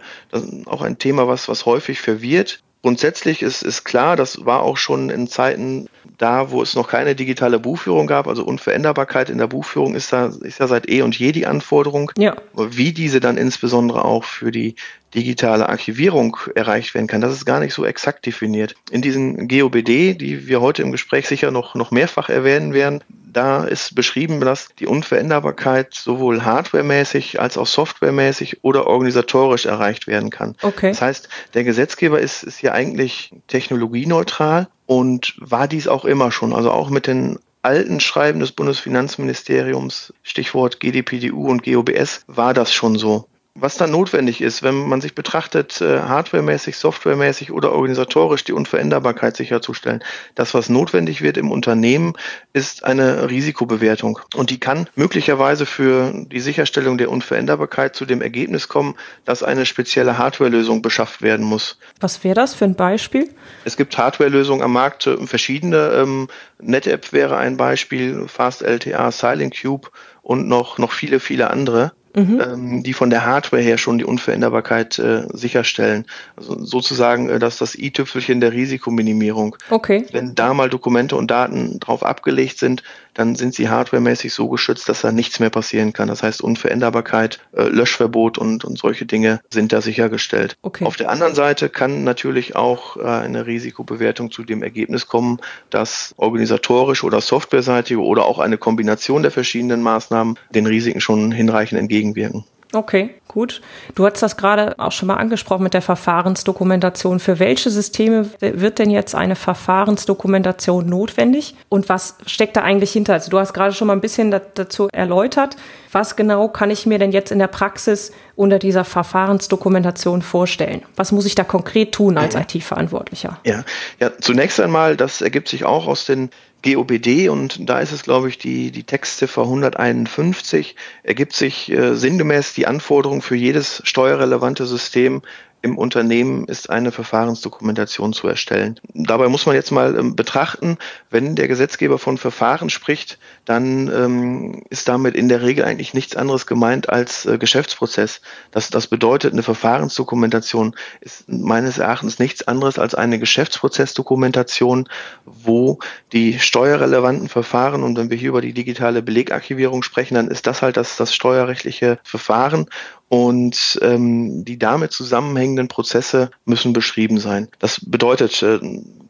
auch 0.66 0.82
ein 0.82 0.98
Thema, 0.98 1.28
was, 1.28 1.48
was 1.48 1.66
häufig 1.66 2.00
verwirrt. 2.00 2.60
Grundsätzlich 2.82 3.42
ist, 3.42 3.62
ist 3.62 3.84
klar, 3.84 4.16
das 4.16 4.44
war 4.44 4.62
auch 4.62 4.76
schon 4.76 5.08
in 5.08 5.28
Zeiten 5.28 5.88
da, 6.18 6.50
wo 6.50 6.62
es 6.62 6.74
noch 6.74 6.88
keine 6.88 7.14
digitale 7.14 7.60
Buchführung 7.60 8.08
gab, 8.08 8.26
also 8.26 8.44
Unveränderbarkeit 8.44 9.30
in 9.30 9.38
der 9.38 9.46
Buchführung 9.46 9.94
ist 9.94 10.12
da 10.12 10.32
ist 10.40 10.58
ja 10.58 10.66
seit 10.66 10.88
eh 10.88 11.02
und 11.02 11.16
je 11.16 11.30
die 11.30 11.46
Anforderung. 11.46 12.10
Ja. 12.18 12.34
Wie 12.54 12.92
diese 12.92 13.20
dann 13.20 13.36
insbesondere 13.36 14.04
auch 14.04 14.24
für 14.24 14.50
die 14.50 14.74
digitale 15.14 15.68
Archivierung 15.68 16.36
erreicht 16.54 16.94
werden 16.94 17.06
kann, 17.06 17.20
das 17.20 17.32
ist 17.32 17.44
gar 17.44 17.60
nicht 17.60 17.74
so 17.74 17.84
exakt 17.84 18.26
definiert. 18.26 18.74
In 18.90 19.02
diesen 19.02 19.48
GOBD, 19.48 20.14
die 20.14 20.46
wir 20.46 20.60
heute 20.60 20.82
im 20.82 20.92
Gespräch 20.92 21.28
sicher 21.28 21.50
noch, 21.50 21.74
noch 21.74 21.90
mehrfach 21.90 22.28
erwähnen 22.28 22.72
werden, 22.72 23.02
da 23.32 23.64
ist 23.64 23.94
beschrieben, 23.94 24.40
dass 24.40 24.68
die 24.78 24.86
Unveränderbarkeit 24.86 25.94
sowohl 25.94 26.44
hardwaremäßig 26.44 27.40
als 27.40 27.56
auch 27.56 27.66
softwaremäßig 27.66 28.62
oder 28.62 28.86
organisatorisch 28.86 29.66
erreicht 29.66 30.06
werden 30.06 30.30
kann. 30.30 30.54
Okay. 30.62 30.90
Das 30.90 31.00
heißt, 31.00 31.28
der 31.54 31.64
Gesetzgeber 31.64 32.20
ist, 32.20 32.42
ist 32.42 32.58
hier 32.58 32.74
eigentlich 32.74 33.30
technologieneutral 33.48 34.68
und 34.86 35.34
war 35.38 35.68
dies 35.68 35.88
auch 35.88 36.04
immer 36.04 36.30
schon. 36.30 36.52
Also 36.52 36.70
auch 36.70 36.90
mit 36.90 37.06
den 37.06 37.38
alten 37.62 38.00
Schreiben 38.00 38.40
des 38.40 38.52
Bundesfinanzministeriums, 38.52 40.12
Stichwort 40.22 40.80
GDPDU 40.80 41.48
und 41.48 41.62
GOBS, 41.62 42.24
war 42.26 42.54
das 42.54 42.72
schon 42.72 42.98
so. 42.98 43.28
Was 43.54 43.76
dann 43.76 43.90
notwendig 43.90 44.40
ist, 44.40 44.62
wenn 44.62 44.88
man 44.88 45.02
sich 45.02 45.14
betrachtet, 45.14 45.82
äh, 45.82 46.00
hardwaremäßig, 46.00 46.78
softwaremäßig 46.78 47.52
oder 47.52 47.72
organisatorisch 47.72 48.44
die 48.44 48.54
Unveränderbarkeit 48.54 49.36
sicherzustellen. 49.36 50.02
Das, 50.34 50.54
was 50.54 50.70
notwendig 50.70 51.20
wird 51.20 51.36
im 51.36 51.50
Unternehmen, 51.50 52.14
ist 52.54 52.82
eine 52.84 53.28
Risikobewertung. 53.28 54.18
Und 54.34 54.48
die 54.48 54.58
kann 54.58 54.88
möglicherweise 54.94 55.66
für 55.66 56.14
die 56.14 56.40
Sicherstellung 56.40 56.96
der 56.96 57.10
Unveränderbarkeit 57.10 57.94
zu 57.94 58.06
dem 58.06 58.22
Ergebnis 58.22 58.68
kommen, 58.68 58.94
dass 59.26 59.42
eine 59.42 59.66
spezielle 59.66 60.16
Hardwarelösung 60.16 60.80
beschafft 60.80 61.20
werden 61.20 61.44
muss. 61.44 61.78
Was 62.00 62.24
wäre 62.24 62.34
das 62.34 62.54
für 62.54 62.64
ein 62.64 62.74
Beispiel? 62.74 63.28
Es 63.66 63.76
gibt 63.76 63.98
Hardwarelösungen 63.98 64.62
am 64.62 64.72
Markt, 64.72 65.06
äh, 65.06 65.26
verschiedene. 65.26 65.92
Ähm, 65.94 66.28
NetApp 66.58 67.12
wäre 67.12 67.36
ein 67.36 67.58
Beispiel, 67.58 68.28
Fast 68.28 68.62
LTA, 68.62 69.10
Silent 69.12 69.60
Cube 69.60 69.90
und 70.22 70.48
noch, 70.48 70.78
noch 70.78 70.92
viele, 70.92 71.20
viele 71.20 71.50
andere. 71.50 71.92
Mhm. 72.14 72.40
ähm, 72.40 72.82
die 72.82 72.92
von 72.92 73.10
der 73.10 73.24
Hardware 73.24 73.62
her 73.62 73.78
schon 73.78 73.98
die 73.98 74.04
Unveränderbarkeit 74.04 74.98
äh, 74.98 75.26
sicherstellen. 75.32 76.06
Also 76.36 76.64
sozusagen 76.64 77.28
äh, 77.28 77.38
dass 77.38 77.58
das 77.58 77.74
i-Tüpfelchen 77.74 78.40
der 78.40 78.52
Risikominimierung. 78.52 79.56
Okay. 79.70 80.06
Wenn 80.12 80.34
da 80.34 80.54
mal 80.54 80.68
Dokumente 80.68 81.16
und 81.16 81.30
Daten 81.30 81.80
drauf 81.80 82.04
abgelegt 82.04 82.58
sind, 82.58 82.82
dann 83.14 83.34
sind 83.34 83.54
sie 83.54 83.68
hardwaremäßig 83.68 84.32
so 84.32 84.48
geschützt, 84.48 84.88
dass 84.88 85.02
da 85.02 85.12
nichts 85.12 85.38
mehr 85.38 85.50
passieren 85.50 85.92
kann. 85.92 86.08
Das 86.08 86.22
heißt, 86.22 86.42
Unveränderbarkeit, 86.42 87.40
äh, 87.52 87.64
Löschverbot 87.64 88.38
und, 88.38 88.64
und 88.64 88.78
solche 88.78 89.04
Dinge 89.04 89.40
sind 89.50 89.72
da 89.72 89.80
sichergestellt. 89.80 90.56
Okay. 90.62 90.84
Auf 90.84 90.96
der 90.96 91.10
anderen 91.10 91.34
Seite 91.34 91.68
kann 91.68 92.04
natürlich 92.04 92.56
auch 92.56 92.96
äh, 92.96 93.02
eine 93.02 93.46
Risikobewertung 93.46 94.30
zu 94.30 94.44
dem 94.44 94.62
Ergebnis 94.62 95.06
kommen, 95.06 95.40
dass 95.70 96.14
organisatorisch 96.16 97.04
oder 97.04 97.20
softwareseitige 97.20 98.00
oder 98.00 98.24
auch 98.24 98.38
eine 98.38 98.58
Kombination 98.58 99.22
der 99.22 99.30
verschiedenen 99.30 99.82
Maßnahmen 99.82 100.38
den 100.54 100.66
Risiken 100.66 101.00
schon 101.00 101.32
hinreichend 101.32 101.78
entgegenwirken. 102.02 102.44
Okay, 102.74 103.10
gut. 103.28 103.60
Du 103.94 104.06
hast 104.06 104.22
das 104.22 104.38
gerade 104.38 104.78
auch 104.78 104.92
schon 104.92 105.08
mal 105.08 105.16
angesprochen 105.16 105.62
mit 105.62 105.74
der 105.74 105.82
Verfahrensdokumentation. 105.82 107.20
Für 107.20 107.38
welche 107.38 107.68
Systeme 107.68 108.30
wird 108.40 108.78
denn 108.78 108.88
jetzt 108.88 109.14
eine 109.14 109.36
Verfahrensdokumentation 109.36 110.86
notwendig? 110.86 111.54
Und 111.68 111.90
was 111.90 112.16
steckt 112.24 112.56
da 112.56 112.62
eigentlich 112.62 112.92
hinter? 112.92 113.12
Also 113.12 113.30
du 113.30 113.38
hast 113.38 113.52
gerade 113.52 113.74
schon 113.74 113.88
mal 113.88 113.92
ein 113.92 114.00
bisschen 114.00 114.30
dazu 114.30 114.88
erläutert. 114.90 115.56
Was 115.92 116.16
genau 116.16 116.48
kann 116.48 116.70
ich 116.70 116.86
mir 116.86 116.98
denn 116.98 117.12
jetzt 117.12 117.30
in 117.30 117.38
der 117.38 117.48
Praxis 117.48 118.10
unter 118.36 118.58
dieser 118.58 118.86
Verfahrensdokumentation 118.86 120.22
vorstellen? 120.22 120.80
Was 120.96 121.12
muss 121.12 121.26
ich 121.26 121.34
da 121.34 121.44
konkret 121.44 121.92
tun 121.92 122.16
als 122.16 122.34
IT-Verantwortlicher? 122.34 123.38
Ja, 123.44 123.64
ja, 124.00 124.12
zunächst 124.18 124.58
einmal, 124.60 124.96
das 124.96 125.20
ergibt 125.20 125.48
sich 125.48 125.66
auch 125.66 125.86
aus 125.86 126.06
den 126.06 126.30
GOBD 126.62 127.28
und 127.28 127.68
da 127.68 127.80
ist 127.80 127.92
es, 127.92 128.02
glaube 128.02 128.28
ich, 128.28 128.38
die, 128.38 128.70
die 128.70 128.84
Textziffer 128.84 129.42
151, 129.42 130.76
ergibt 131.02 131.32
sich 131.32 131.70
äh, 131.70 131.94
sinngemäß 131.94 132.54
die 132.54 132.66
Anforderung 132.66 133.22
für 133.22 133.36
jedes 133.36 133.82
steuerrelevante 133.84 134.66
System 134.66 135.22
im 135.62 135.78
Unternehmen 135.78 136.46
ist 136.46 136.68
eine 136.70 136.90
Verfahrensdokumentation 136.90 138.12
zu 138.12 138.26
erstellen. 138.26 138.80
Dabei 138.94 139.28
muss 139.28 139.46
man 139.46 139.54
jetzt 139.54 139.70
mal 139.70 139.96
ähm, 139.96 140.16
betrachten, 140.16 140.76
wenn 141.08 141.36
der 141.36 141.46
Gesetzgeber 141.46 141.98
von 141.98 142.18
Verfahren 142.18 142.68
spricht, 142.68 143.18
dann 143.44 143.88
ähm, 143.88 144.64
ist 144.70 144.88
damit 144.88 145.14
in 145.14 145.28
der 145.28 145.42
Regel 145.42 145.64
eigentlich 145.64 145.94
nichts 145.94 146.16
anderes 146.16 146.46
gemeint 146.46 146.88
als 146.88 147.26
äh, 147.26 147.38
Geschäftsprozess. 147.38 148.20
Das, 148.50 148.70
das 148.70 148.88
bedeutet, 148.88 149.32
eine 149.32 149.44
Verfahrensdokumentation 149.44 150.74
ist 151.00 151.28
meines 151.28 151.78
Erachtens 151.78 152.18
nichts 152.18 152.46
anderes 152.48 152.80
als 152.80 152.96
eine 152.96 153.20
Geschäftsprozessdokumentation, 153.20 154.88
wo 155.24 155.78
die 156.12 156.40
steuerrelevanten 156.40 157.28
Verfahren, 157.28 157.84
und 157.84 157.96
wenn 157.96 158.10
wir 158.10 158.16
hier 158.16 158.30
über 158.30 158.40
die 158.40 158.52
digitale 158.52 159.00
Belegarchivierung 159.00 159.84
sprechen, 159.84 160.16
dann 160.16 160.28
ist 160.28 160.48
das 160.48 160.60
halt 160.60 160.76
das, 160.76 160.96
das 160.96 161.14
steuerrechtliche 161.14 162.00
Verfahren 162.02 162.66
und 163.12 163.78
ähm, 163.82 164.42
die 164.42 164.58
damit 164.58 164.92
zusammenhängenden 164.92 165.68
Prozesse 165.68 166.30
müssen 166.46 166.72
beschrieben 166.72 167.20
sein. 167.20 167.48
Das 167.58 167.78
bedeutet, 167.84 168.42
äh, 168.42 168.58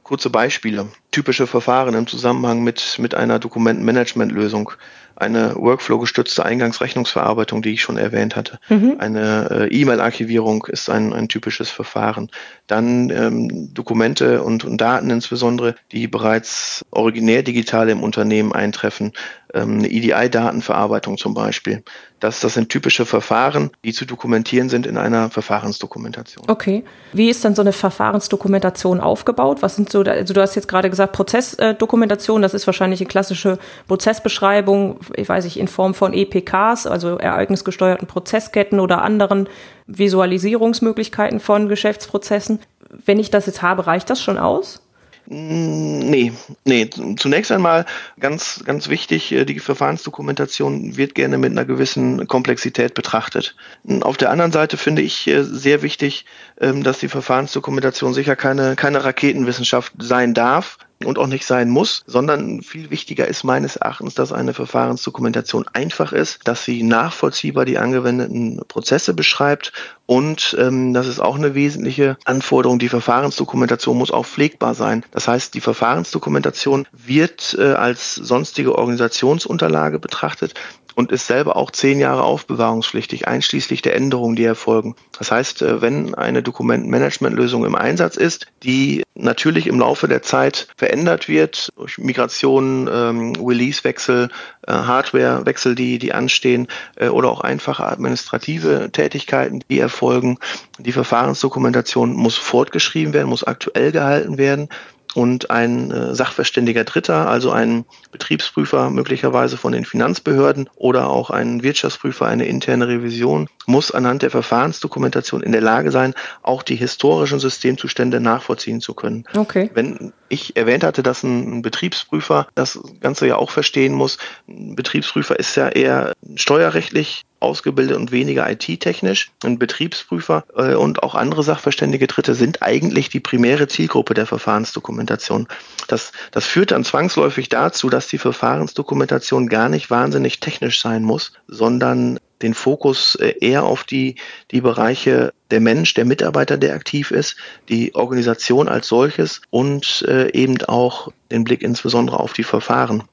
kurze 0.02 0.28
Beispiele, 0.28 0.88
typische 1.12 1.47
Verfahren 1.47 1.94
im 1.94 2.09
Zusammenhang 2.09 2.64
mit, 2.64 2.97
mit 2.99 3.14
einer 3.14 3.38
Dokumentenmanagementlösung 3.38 4.73
eine 5.16 5.54
Workflow-gestützte 5.57 6.45
Eingangsrechnungsverarbeitung, 6.45 7.62
die 7.62 7.75
ich 7.75 7.83
schon 7.83 7.99
erwähnt 7.99 8.37
hatte. 8.37 8.59
Mhm. 8.69 8.97
Eine 8.99 9.49
äh, 9.50 9.69
E-Mail-Archivierung 9.69 10.66
ist 10.66 10.90
ein, 10.90 11.12
ein 11.12 11.28
typisches 11.28 11.71
Verfahren. 11.71 12.31
Dann 12.66 13.11
ähm, 13.11 13.73
Dokumente 13.75 14.42
und, 14.42 14.64
und 14.64 14.81
Daten 14.81 15.11
insbesondere, 15.11 15.75
die 15.92 16.09
bereits 16.09 16.85
originär 16.90 17.42
digital 17.42 17.88
im 17.88 18.02
Unternehmen 18.02 18.52
eintreffen. 18.52 19.12
Ähm, 19.54 19.78
eine 19.78 19.90
EDI-Datenverarbeitung 19.90 21.19
zum 21.19 21.35
Beispiel. 21.35 21.83
Das, 22.21 22.40
das 22.40 22.54
sind 22.54 22.69
typische 22.69 23.04
Verfahren, 23.04 23.71
die 23.85 23.92
zu 23.92 24.07
dokumentieren 24.07 24.69
sind 24.69 24.87
in 24.87 24.97
einer 24.97 25.28
Verfahrensdokumentation. 25.28 26.45
Okay. 26.49 26.85
Wie 27.12 27.28
ist 27.28 27.45
dann 27.45 27.54
so 27.54 27.62
eine 27.62 27.73
Verfahrensdokumentation 27.73 29.00
aufgebaut? 29.00 29.61
Was 29.61 29.75
sind 29.75 29.90
so, 29.90 30.02
also 30.02 30.33
du 30.33 30.40
hast 30.40 30.54
jetzt 30.54 30.69
gerade 30.69 30.88
gesagt 30.88 31.12
Prozessdokumentation, 31.12 32.40
das 32.40 32.54
ist 32.54 32.66
wahrscheinlich 32.66 33.00
eine 33.00 33.09
klassische 33.09 33.59
Prozessbeschreibung, 33.88 35.01
ich 35.16 35.28
weiß 35.28 35.44
nicht, 35.44 35.59
in 35.59 35.68
Form 35.68 35.94
von 35.94 36.12
EPKs, 36.12 36.87
also 36.87 37.16
ereignisgesteuerten 37.16 38.06
Prozessketten 38.06 38.80
oder 38.80 39.02
anderen 39.02 39.49
Visualisierungsmöglichkeiten 39.87 41.40
von 41.40 41.68
Geschäftsprozessen. 41.68 42.61
Wenn 43.04 43.18
ich 43.18 43.30
das 43.30 43.47
jetzt 43.47 43.62
habe, 43.62 43.87
reicht 43.87 44.11
das 44.11 44.23
schon 44.23 44.38
aus? 44.38 44.82
Nee, 45.26 46.32
nee. 46.64 46.90
Zunächst 47.16 47.52
einmal 47.52 47.87
ganz, 48.18 48.62
ganz 48.64 48.88
wichtig, 48.88 49.30
äh, 49.32 49.44
die 49.44 49.61
Verfahrensdokumentation 49.61 50.97
wird 50.97 51.14
gerne 51.14 51.38
mit 51.38 51.52
einer 51.52 51.64
gewissen 51.64 52.26
Komplexität 52.26 52.94
betrachtet. 52.94 53.54
Auf 54.00 54.16
der 54.16 54.30
anderen 54.30 54.50
Seite 54.50 54.76
finde 54.76 55.02
ich 55.02 55.28
äh, 55.28 55.44
sehr 55.44 55.82
wichtig, 55.82 56.26
ähm, 56.61 56.82
dass 56.82 56.99
die 56.99 57.09
Verfahrensdokumentation 57.09 58.14
sicher 58.14 58.35
keine, 58.35 58.75
keine 58.75 59.04
Raketenwissenschaft 59.04 59.92
sein 60.00 60.35
darf, 60.35 60.78
und 61.04 61.18
auch 61.18 61.26
nicht 61.26 61.47
sein 61.47 61.71
muss, 61.71 62.02
sondern 62.06 62.62
viel 62.62 62.90
wichtiger 62.90 63.26
ist 63.26 63.44
meines 63.44 63.76
Erachtens, 63.76 64.14
dass 64.14 64.32
eine 64.32 64.54
Verfahrensdokumentation 64.54 65.66
einfach 65.73 66.12
ist, 66.12 66.40
dass 66.44 66.64
sie 66.64 66.82
nachvollziehbar 66.82 67.64
die 67.64 67.78
angewendeten 67.78 68.61
Prozesse 68.68 69.14
beschreibt 69.14 69.73
und 70.06 70.54
ähm, 70.59 70.92
das 70.92 71.06
ist 71.06 71.21
auch 71.21 71.37
eine 71.37 71.54
wesentliche 71.54 72.18
Anforderung. 72.25 72.78
Die 72.78 72.88
Verfahrensdokumentation 72.90 73.97
muss 73.97 74.11
auch 74.11 74.26
pflegbar 74.26 74.75
sein. 74.75 75.04
Das 75.11 75.26
heißt, 75.26 75.54
die 75.54 75.61
Verfahrensdokumentation 75.61 76.87
wird 76.92 77.56
äh, 77.59 77.73
als 77.73 78.16
sonstige 78.16 78.76
Organisationsunterlage 78.76 79.99
betrachtet 79.99 80.54
und 80.94 81.12
ist 81.12 81.26
selber 81.26 81.56
auch 81.56 81.70
zehn 81.70 82.00
Jahre 82.00 82.22
aufbewahrungspflichtig, 82.22 83.28
einschließlich 83.28 83.82
der 83.82 83.94
Änderungen, 83.96 84.37
die 84.37 84.44
erfolgen. 84.44 84.94
Das 85.18 85.30
heißt, 85.30 85.62
äh, 85.62 85.80
wenn 85.82 86.14
eine 86.14 86.42
Dokumentenmanagementlösung 86.42 87.64
im 87.64 87.75
Einsatz 87.75 88.16
ist, 88.16 88.46
die 88.62 89.02
natürlich 89.14 89.66
im 89.66 89.78
Laufe 89.78 90.08
der 90.08 90.22
Zeit 90.22 90.68
verändert 90.76 91.28
wird 91.28 91.70
durch 91.76 91.99
Migrationen, 91.99 92.88
ähm, 92.92 93.32
Release-Wechsel, 93.37 94.28
äh, 94.66 94.72
Hardware-Wechsel, 94.72 95.75
die, 95.75 95.99
die 95.99 96.12
anstehen 96.12 96.68
äh, 96.96 97.08
oder 97.08 97.30
auch 97.30 97.40
einfache 97.40 97.84
administrative 97.84 98.90
Tätigkeiten, 98.92 99.61
die 99.68 99.78
erfolgen. 99.78 100.38
Die 100.78 100.92
Verfahrensdokumentation 100.92 102.14
muss 102.14 102.37
fortgeschrieben 102.37 103.12
werden, 103.12 103.28
muss 103.28 103.44
aktuell 103.44 103.92
gehalten 103.92 104.38
werden 104.38 104.68
und 105.14 105.50
ein 105.50 105.90
äh, 105.90 106.14
sachverständiger 106.14 106.85
Dritter, 106.85 107.28
also 107.28 107.50
ein 107.50 107.85
Betriebsprüfer 108.11 108.90
möglicherweise 108.90 109.57
von 109.57 109.73
den 109.73 109.85
Finanzbehörden 109.85 110.69
oder 110.76 111.09
auch 111.11 111.31
ein 111.31 111.62
Wirtschaftsprüfer, 111.62 112.26
eine 112.26 112.47
interne 112.47 112.88
Revision, 112.88 113.49
muss 113.66 113.90
anhand 113.90 114.23
der 114.23 114.31
Verfahrensdokumentation 114.31 115.42
in 115.42 115.52
der 115.52 115.61
Lage 115.61 115.90
sein, 115.90 116.14
auch 116.42 116.62
die 116.62 116.76
historischen 116.76 117.38
Systemzustände 117.38 118.21
nachvollziehen 118.21 118.81
zu 118.81 118.95
können. 118.95 119.25
Okay. 119.35 119.71
Wenn 119.75 120.12
ich 120.28 120.57
erwähnt 120.57 120.85
hatte, 120.85 121.02
dass 121.02 121.23
ein 121.23 121.62
Betriebsprüfer 121.62 122.49
das 122.54 122.78
Ganze 123.00 123.26
ja 123.26 123.37
auch 123.37 123.50
verstehen 123.50 123.92
muss, 123.92 124.19
ein 124.49 124.75
Betriebsprüfer 124.75 125.38
ist 125.38 125.57
ja 125.57 125.69
eher 125.69 126.12
steuerrechtlich 126.37 127.25
ausgebildet 127.42 127.96
und 127.96 128.12
weniger 128.12 128.50
IT-technisch. 128.50 129.30
Ein 129.44 129.58
Betriebsprüfer 129.58 130.44
äh, 130.56 130.75
und 130.75 131.02
auch 131.02 131.14
andere 131.14 131.42
sachverständige 131.42 132.06
Dritte 132.06 132.34
sind 132.34 132.62
eigentlich 132.62 133.08
die 133.08 133.20
primäre 133.20 133.68
Zielgruppe 133.68 134.14
der 134.14 134.26
Verfahrensdokumentation. 134.26 135.49
Das, 135.88 136.12
das 136.30 136.46
führt 136.46 136.70
dann 136.70 136.84
zwangsläufig 136.84 137.49
dazu, 137.49 137.90
dass 137.90 138.08
die 138.08 138.18
Verfahrensdokumentation 138.18 139.49
gar 139.49 139.68
nicht 139.68 139.90
wahnsinnig 139.90 140.40
technisch 140.40 140.80
sein 140.80 141.02
muss, 141.02 141.32
sondern 141.49 142.18
den 142.42 142.54
Fokus 142.54 143.14
äh, 143.14 143.34
eher 143.40 143.64
auf 143.64 143.84
die, 143.84 144.16
die 144.50 144.61
Bereiche 144.61 145.32
der 145.50 145.61
Mensch, 145.61 145.94
der 145.94 146.04
Mitarbeiter, 146.04 146.56
der 146.56 146.75
aktiv 146.75 147.11
ist, 147.11 147.37
die 147.68 147.94
Organisation 147.94 148.68
als 148.68 148.88
solches 148.88 149.42
und 149.50 150.04
äh, 150.08 150.30
eben 150.32 150.62
auch 150.64 151.12
den 151.30 151.44
Blick 151.44 151.62
insbesondere 151.62 152.20
auf 152.20 152.32
die 152.32 152.44
Verfahren. 152.44 153.04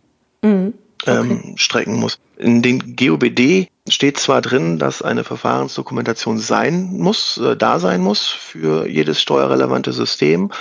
Mhm. 0.41 0.73
Ähm, 1.05 1.31
okay. 1.31 1.53
strecken 1.55 1.95
muss. 1.95 2.19
In 2.37 2.61
den 2.61 2.95
GOBD 2.97 3.69
steht 3.87 4.19
zwar 4.19 4.41
drin, 4.41 4.79
dass 4.79 5.01
eine 5.01 5.23
Verfahrensdokumentation 5.23 6.37
sein 6.39 6.97
muss, 6.97 7.37
äh, 7.37 7.55
da 7.55 7.79
sein 7.79 8.01
muss 8.01 8.27
für 8.27 8.85
jedes 8.87 9.21
steuerrelevante 9.21 9.93
System, 9.93 10.51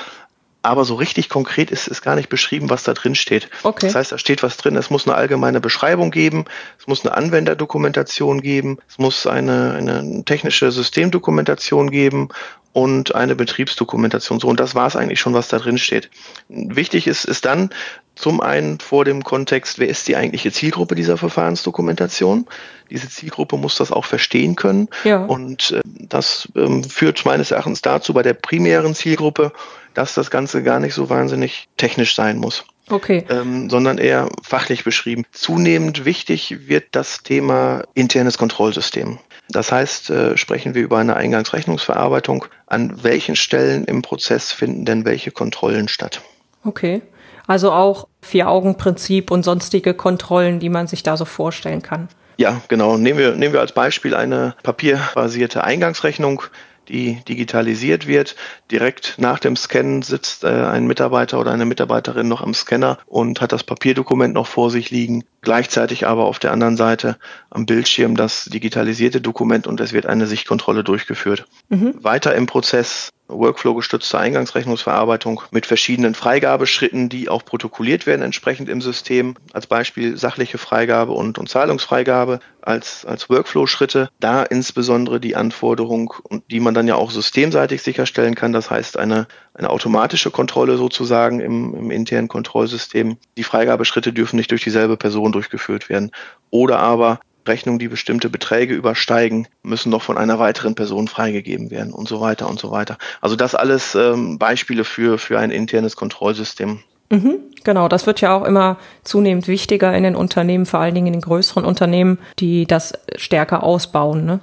aber 0.62 0.84
so 0.84 0.96
richtig 0.96 1.28
konkret 1.28 1.70
ist, 1.70 1.86
ist 1.86 2.02
gar 2.02 2.14
nicht 2.14 2.28
beschrieben, 2.28 2.68
was 2.68 2.82
da 2.82 2.92
drin 2.92 3.14
steht. 3.14 3.48
Okay. 3.62 3.86
Das 3.86 3.94
heißt, 3.94 4.12
da 4.12 4.18
steht 4.18 4.42
was 4.42 4.56
drin, 4.56 4.76
es 4.76 4.90
muss 4.90 5.06
eine 5.06 5.16
allgemeine 5.16 5.60
Beschreibung 5.60 6.10
geben, 6.10 6.44
es 6.78 6.86
muss 6.86 7.04
eine 7.04 7.16
Anwenderdokumentation 7.16 8.42
geben, 8.42 8.78
es 8.88 8.98
muss 8.98 9.26
eine, 9.26 9.74
eine 9.74 10.24
technische 10.24 10.70
Systemdokumentation 10.70 11.90
geben 11.90 12.28
und 12.72 13.14
eine 13.14 13.34
Betriebsdokumentation. 13.34 14.40
So, 14.40 14.48
und 14.48 14.60
das 14.60 14.74
war 14.74 14.86
es 14.86 14.96
eigentlich 14.96 15.20
schon, 15.20 15.34
was 15.34 15.48
da 15.48 15.58
drin 15.58 15.78
steht. 15.78 16.10
Wichtig 16.48 17.06
ist, 17.06 17.24
ist 17.24 17.44
dann, 17.44 17.70
Zum 18.18 18.40
einen 18.40 18.80
vor 18.80 19.04
dem 19.04 19.22
Kontext, 19.22 19.78
wer 19.78 19.88
ist 19.88 20.08
die 20.08 20.16
eigentliche 20.16 20.50
Zielgruppe 20.50 20.96
dieser 20.96 21.16
Verfahrensdokumentation? 21.16 22.46
Diese 22.90 23.08
Zielgruppe 23.08 23.56
muss 23.56 23.76
das 23.76 23.92
auch 23.92 24.04
verstehen 24.04 24.56
können. 24.56 24.88
Ja. 25.04 25.24
Und 25.24 25.70
äh, 25.70 25.80
das 25.84 26.48
ähm, 26.56 26.82
führt 26.82 27.24
meines 27.24 27.52
Erachtens 27.52 27.80
dazu 27.80 28.12
bei 28.12 28.22
der 28.22 28.34
primären 28.34 28.96
Zielgruppe, 28.96 29.52
dass 29.94 30.14
das 30.14 30.32
Ganze 30.32 30.64
gar 30.64 30.80
nicht 30.80 30.94
so 30.94 31.08
wahnsinnig 31.08 31.68
technisch 31.76 32.16
sein 32.16 32.38
muss. 32.38 32.64
Okay. 32.90 33.24
Ähm, 33.30 33.70
sondern 33.70 33.98
eher 33.98 34.28
fachlich 34.42 34.82
beschrieben. 34.82 35.24
Zunehmend 35.30 36.04
wichtig 36.04 36.68
wird 36.68 36.86
das 36.92 37.22
Thema 37.22 37.84
internes 37.94 38.36
Kontrollsystem. 38.36 39.18
Das 39.48 39.70
heißt, 39.70 40.10
äh, 40.10 40.36
sprechen 40.36 40.74
wir 40.74 40.82
über 40.82 40.98
eine 40.98 41.14
Eingangsrechnungsverarbeitung. 41.14 42.46
An 42.66 43.04
welchen 43.04 43.36
Stellen 43.36 43.84
im 43.84 44.02
Prozess 44.02 44.50
finden 44.50 44.84
denn 44.84 45.04
welche 45.04 45.30
Kontrollen 45.30 45.86
statt? 45.86 46.20
Okay. 46.64 47.02
Also 47.48 47.72
auch 47.72 48.06
Vier-Augen-Prinzip 48.22 49.32
und 49.32 49.42
sonstige 49.42 49.94
Kontrollen, 49.94 50.60
die 50.60 50.68
man 50.68 50.86
sich 50.86 51.02
da 51.02 51.16
so 51.16 51.24
vorstellen 51.24 51.82
kann. 51.82 52.08
Ja, 52.36 52.60
genau. 52.68 52.96
Nehmen 52.96 53.18
wir, 53.18 53.34
nehmen 53.34 53.52
wir 53.52 53.60
als 53.60 53.72
Beispiel 53.72 54.14
eine 54.14 54.54
papierbasierte 54.62 55.64
Eingangsrechnung 55.64 56.42
die 56.88 57.22
digitalisiert 57.28 58.06
wird. 58.06 58.36
Direkt 58.70 59.16
nach 59.18 59.38
dem 59.38 59.56
Scannen 59.56 60.02
sitzt 60.02 60.44
äh, 60.44 60.48
ein 60.48 60.86
Mitarbeiter 60.86 61.38
oder 61.38 61.52
eine 61.52 61.64
Mitarbeiterin 61.64 62.28
noch 62.28 62.42
am 62.42 62.54
Scanner 62.54 62.98
und 63.06 63.40
hat 63.40 63.52
das 63.52 63.64
Papierdokument 63.64 64.34
noch 64.34 64.46
vor 64.46 64.70
sich 64.70 64.90
liegen. 64.90 65.24
Gleichzeitig 65.42 66.06
aber 66.06 66.24
auf 66.24 66.38
der 66.38 66.52
anderen 66.52 66.76
Seite 66.76 67.16
am 67.50 67.66
Bildschirm 67.66 68.16
das 68.16 68.46
digitalisierte 68.46 69.20
Dokument 69.20 69.66
und 69.66 69.80
es 69.80 69.92
wird 69.92 70.06
eine 70.06 70.26
Sichtkontrolle 70.26 70.84
durchgeführt. 70.84 71.46
Mhm. 71.68 71.94
Weiter 72.02 72.34
im 72.34 72.46
Prozess 72.46 73.10
Workflow-gestützte 73.28 74.18
Eingangsrechnungsverarbeitung 74.18 75.42
mit 75.50 75.66
verschiedenen 75.66 76.14
Freigabeschritten, 76.14 77.08
die 77.08 77.28
auch 77.28 77.44
protokolliert 77.44 78.06
werden 78.06 78.22
entsprechend 78.22 78.68
im 78.68 78.80
System. 78.80 79.34
Als 79.52 79.66
Beispiel 79.66 80.16
sachliche 80.16 80.58
Freigabe 80.58 81.12
und, 81.12 81.38
und 81.38 81.48
Zahlungsfreigabe 81.48 82.40
als, 82.62 83.04
als 83.04 83.28
Workflow-Schritte. 83.30 84.08
Da 84.20 84.42
insbesondere 84.42 85.20
die 85.20 85.36
Anforderung, 85.36 86.14
die 86.50 86.60
man 86.60 86.74
dann 86.74 86.88
ja 86.88 86.96
auch 86.96 87.10
systemseitig 87.10 87.82
sicherstellen 87.82 88.34
kann. 88.34 88.52
Das 88.52 88.70
heißt 88.70 88.98
eine, 88.98 89.26
eine 89.54 89.70
automatische 89.70 90.30
Kontrolle 90.30 90.76
sozusagen 90.76 91.40
im, 91.40 91.74
im 91.74 91.90
internen 91.90 92.28
Kontrollsystem. 92.28 93.18
Die 93.36 93.44
Freigabeschritte 93.44 94.12
dürfen 94.12 94.36
nicht 94.36 94.50
durch 94.50 94.64
dieselbe 94.64 94.96
Person 94.96 95.32
durchgeführt 95.32 95.88
werden. 95.88 96.10
Oder 96.50 96.78
aber 96.78 97.20
Rechnungen, 97.48 97.78
die 97.78 97.88
bestimmte 97.88 98.28
Beträge 98.28 98.74
übersteigen, 98.74 99.48
müssen 99.62 99.90
noch 99.90 100.02
von 100.02 100.16
einer 100.16 100.38
weiteren 100.38 100.74
Person 100.74 101.08
freigegeben 101.08 101.70
werden 101.70 101.92
und 101.92 102.08
so 102.08 102.20
weiter 102.20 102.48
und 102.48 102.60
so 102.60 102.70
weiter. 102.70 102.98
Also 103.20 103.36
das 103.36 103.54
alles 103.54 103.94
ähm, 103.94 104.38
Beispiele 104.38 104.84
für, 104.84 105.18
für 105.18 105.38
ein 105.38 105.50
internes 105.50 105.96
Kontrollsystem. 105.96 106.80
Mhm, 107.10 107.38
genau, 107.64 107.88
das 107.88 108.06
wird 108.06 108.20
ja 108.20 108.36
auch 108.36 108.44
immer 108.44 108.76
zunehmend 109.02 109.48
wichtiger 109.48 109.94
in 109.96 110.02
den 110.02 110.14
Unternehmen, 110.14 110.66
vor 110.66 110.80
allen 110.80 110.94
Dingen 110.94 111.06
in 111.08 111.12
den 111.14 111.22
größeren 111.22 111.64
Unternehmen, 111.64 112.18
die 112.38 112.66
das 112.66 112.92
stärker 113.16 113.62
ausbauen. 113.62 114.26
Ne? 114.26 114.40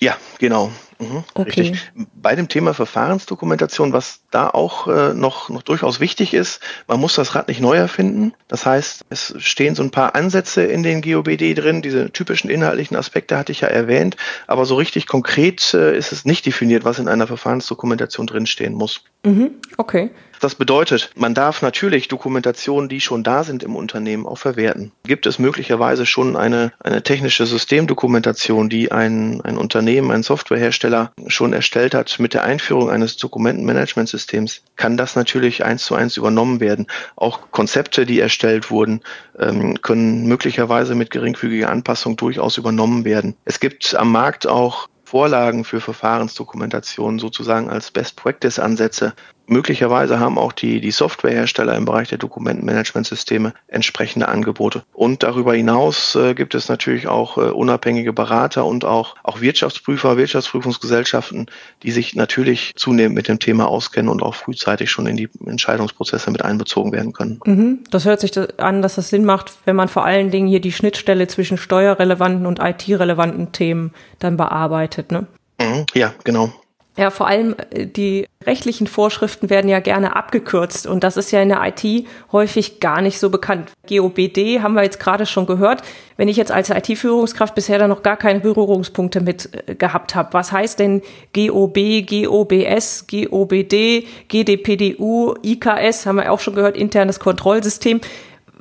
Ja, 0.00 0.16
genau. 0.38 0.72
Mhm, 1.00 1.24
okay. 1.34 1.60
Richtig. 1.60 1.92
Bei 2.14 2.36
dem 2.36 2.48
Thema 2.48 2.74
Verfahrensdokumentation, 2.74 3.92
was 3.92 4.20
da 4.30 4.48
auch 4.48 4.86
äh, 4.86 5.14
noch, 5.14 5.48
noch 5.48 5.62
durchaus 5.62 5.98
wichtig 5.98 6.34
ist, 6.34 6.60
man 6.86 7.00
muss 7.00 7.14
das 7.14 7.34
Rad 7.34 7.48
nicht 7.48 7.60
neu 7.60 7.76
erfinden. 7.76 8.34
Das 8.48 8.66
heißt, 8.66 9.06
es 9.08 9.34
stehen 9.38 9.74
so 9.74 9.82
ein 9.82 9.90
paar 9.90 10.14
Ansätze 10.14 10.62
in 10.62 10.82
den 10.82 11.00
GOBD 11.00 11.54
drin. 11.54 11.80
Diese 11.82 12.10
typischen 12.12 12.50
inhaltlichen 12.50 12.96
Aspekte 12.96 13.38
hatte 13.38 13.52
ich 13.52 13.62
ja 13.62 13.68
erwähnt, 13.68 14.16
aber 14.46 14.66
so 14.66 14.76
richtig 14.76 15.06
konkret 15.06 15.72
äh, 15.72 15.96
ist 15.96 16.12
es 16.12 16.24
nicht 16.24 16.44
definiert, 16.44 16.84
was 16.84 16.98
in 16.98 17.08
einer 17.08 17.26
Verfahrensdokumentation 17.26 18.26
drinstehen 18.26 18.74
muss. 18.74 19.02
Mhm, 19.24 19.52
okay. 19.78 20.10
Das 20.40 20.54
bedeutet, 20.54 21.10
man 21.16 21.34
darf 21.34 21.60
natürlich 21.60 22.08
Dokumentationen, 22.08 22.88
die 22.88 23.02
schon 23.02 23.22
da 23.22 23.44
sind 23.44 23.62
im 23.62 23.76
Unternehmen, 23.76 24.26
auch 24.26 24.38
verwerten. 24.38 24.90
Gibt 25.04 25.26
es 25.26 25.38
möglicherweise 25.38 26.06
schon 26.06 26.34
eine, 26.34 26.72
eine 26.80 27.02
technische 27.02 27.44
Systemdokumentation, 27.44 28.70
die 28.70 28.90
ein, 28.90 29.42
ein 29.42 29.58
Unternehmen, 29.58 30.10
ein 30.10 30.22
Softwarehersteller 30.22 31.12
schon 31.26 31.52
erstellt 31.52 31.94
hat 31.94 32.18
mit 32.18 32.32
der 32.32 32.44
Einführung 32.44 32.88
eines 32.88 33.18
Dokumentenmanagementsystems, 33.18 34.62
kann 34.76 34.96
das 34.96 35.14
natürlich 35.14 35.62
eins 35.62 35.84
zu 35.84 35.94
eins 35.94 36.16
übernommen 36.16 36.60
werden. 36.60 36.86
Auch 37.16 37.50
Konzepte, 37.50 38.06
die 38.06 38.18
erstellt 38.18 38.70
wurden, 38.70 39.02
ähm, 39.38 39.82
können 39.82 40.26
möglicherweise 40.26 40.94
mit 40.94 41.10
geringfügiger 41.10 41.68
Anpassung 41.68 42.16
durchaus 42.16 42.56
übernommen 42.56 43.04
werden. 43.04 43.36
Es 43.44 43.60
gibt 43.60 43.94
am 43.94 44.10
Markt 44.10 44.46
auch 44.46 44.88
Vorlagen 45.10 45.64
für 45.64 45.80
Verfahrensdokumentation 45.80 47.18
sozusagen 47.18 47.68
als 47.68 47.90
Best 47.90 48.14
Practice 48.14 48.60
Ansätze, 48.60 49.12
Möglicherweise 49.50 50.20
haben 50.20 50.38
auch 50.38 50.52
die, 50.52 50.80
die 50.80 50.92
Softwarehersteller 50.92 51.74
im 51.74 51.84
Bereich 51.84 52.08
der 52.08 52.18
Dokumentenmanagementsysteme 52.18 53.52
entsprechende 53.66 54.28
Angebote. 54.28 54.84
Und 54.92 55.24
darüber 55.24 55.54
hinaus 55.54 56.14
äh, 56.14 56.34
gibt 56.34 56.54
es 56.54 56.68
natürlich 56.68 57.08
auch 57.08 57.36
äh, 57.36 57.50
unabhängige 57.50 58.12
Berater 58.12 58.64
und 58.64 58.84
auch, 58.84 59.16
auch 59.24 59.40
Wirtschaftsprüfer, 59.40 60.16
Wirtschaftsprüfungsgesellschaften, 60.16 61.46
die 61.82 61.90
sich 61.90 62.14
natürlich 62.14 62.74
zunehmend 62.76 63.16
mit 63.16 63.26
dem 63.26 63.40
Thema 63.40 63.66
auskennen 63.66 64.08
und 64.08 64.22
auch 64.22 64.36
frühzeitig 64.36 64.88
schon 64.88 65.08
in 65.08 65.16
die 65.16 65.28
Entscheidungsprozesse 65.44 66.30
mit 66.30 66.42
einbezogen 66.42 66.92
werden 66.92 67.12
können. 67.12 67.40
Mhm. 67.44 67.80
Das 67.90 68.04
hört 68.04 68.20
sich 68.20 68.30
an, 68.60 68.82
dass 68.82 68.94
das 68.94 69.08
Sinn 69.08 69.24
macht, 69.24 69.54
wenn 69.64 69.74
man 69.74 69.88
vor 69.88 70.04
allen 70.04 70.30
Dingen 70.30 70.46
hier 70.46 70.60
die 70.60 70.70
Schnittstelle 70.70 71.26
zwischen 71.26 71.58
steuerrelevanten 71.58 72.46
und 72.46 72.60
IT-relevanten 72.60 73.50
Themen 73.50 73.94
dann 74.20 74.36
bearbeitet. 74.36 75.10
Ne? 75.10 75.26
Mhm. 75.60 75.86
Ja, 75.94 76.14
genau. 76.22 76.52
Ja, 77.00 77.08
vor 77.08 77.28
allem 77.28 77.56
äh, 77.70 77.86
die 77.86 78.26
rechtlichen 78.44 78.86
Vorschriften 78.86 79.48
werden 79.48 79.70
ja 79.70 79.80
gerne 79.80 80.16
abgekürzt 80.16 80.86
und 80.86 81.02
das 81.02 81.16
ist 81.16 81.30
ja 81.30 81.40
in 81.40 81.48
der 81.48 81.62
IT 81.64 82.06
häufig 82.30 82.78
gar 82.78 83.00
nicht 83.00 83.18
so 83.18 83.30
bekannt. 83.30 83.70
GOBD 83.88 84.60
haben 84.60 84.74
wir 84.74 84.82
jetzt 84.82 85.00
gerade 85.00 85.24
schon 85.24 85.46
gehört. 85.46 85.80
Wenn 86.18 86.28
ich 86.28 86.36
jetzt 86.36 86.52
als 86.52 86.68
IT-Führungskraft 86.68 87.54
bisher 87.54 87.78
da 87.78 87.88
noch 87.88 88.02
gar 88.02 88.18
keine 88.18 88.40
Berührungspunkte 88.40 89.22
mit 89.22 89.48
äh, 89.66 89.76
gehabt 89.76 90.14
habe, 90.14 90.34
was 90.34 90.52
heißt 90.52 90.78
denn 90.78 91.00
GOB, 91.34 92.06
GOBS, 92.06 93.06
GOBD, 93.06 94.06
GDPDU, 94.28 95.36
IKS, 95.42 96.04
haben 96.04 96.16
wir 96.16 96.30
auch 96.30 96.40
schon 96.40 96.54
gehört, 96.54 96.76
internes 96.76 97.18
Kontrollsystem. 97.18 98.02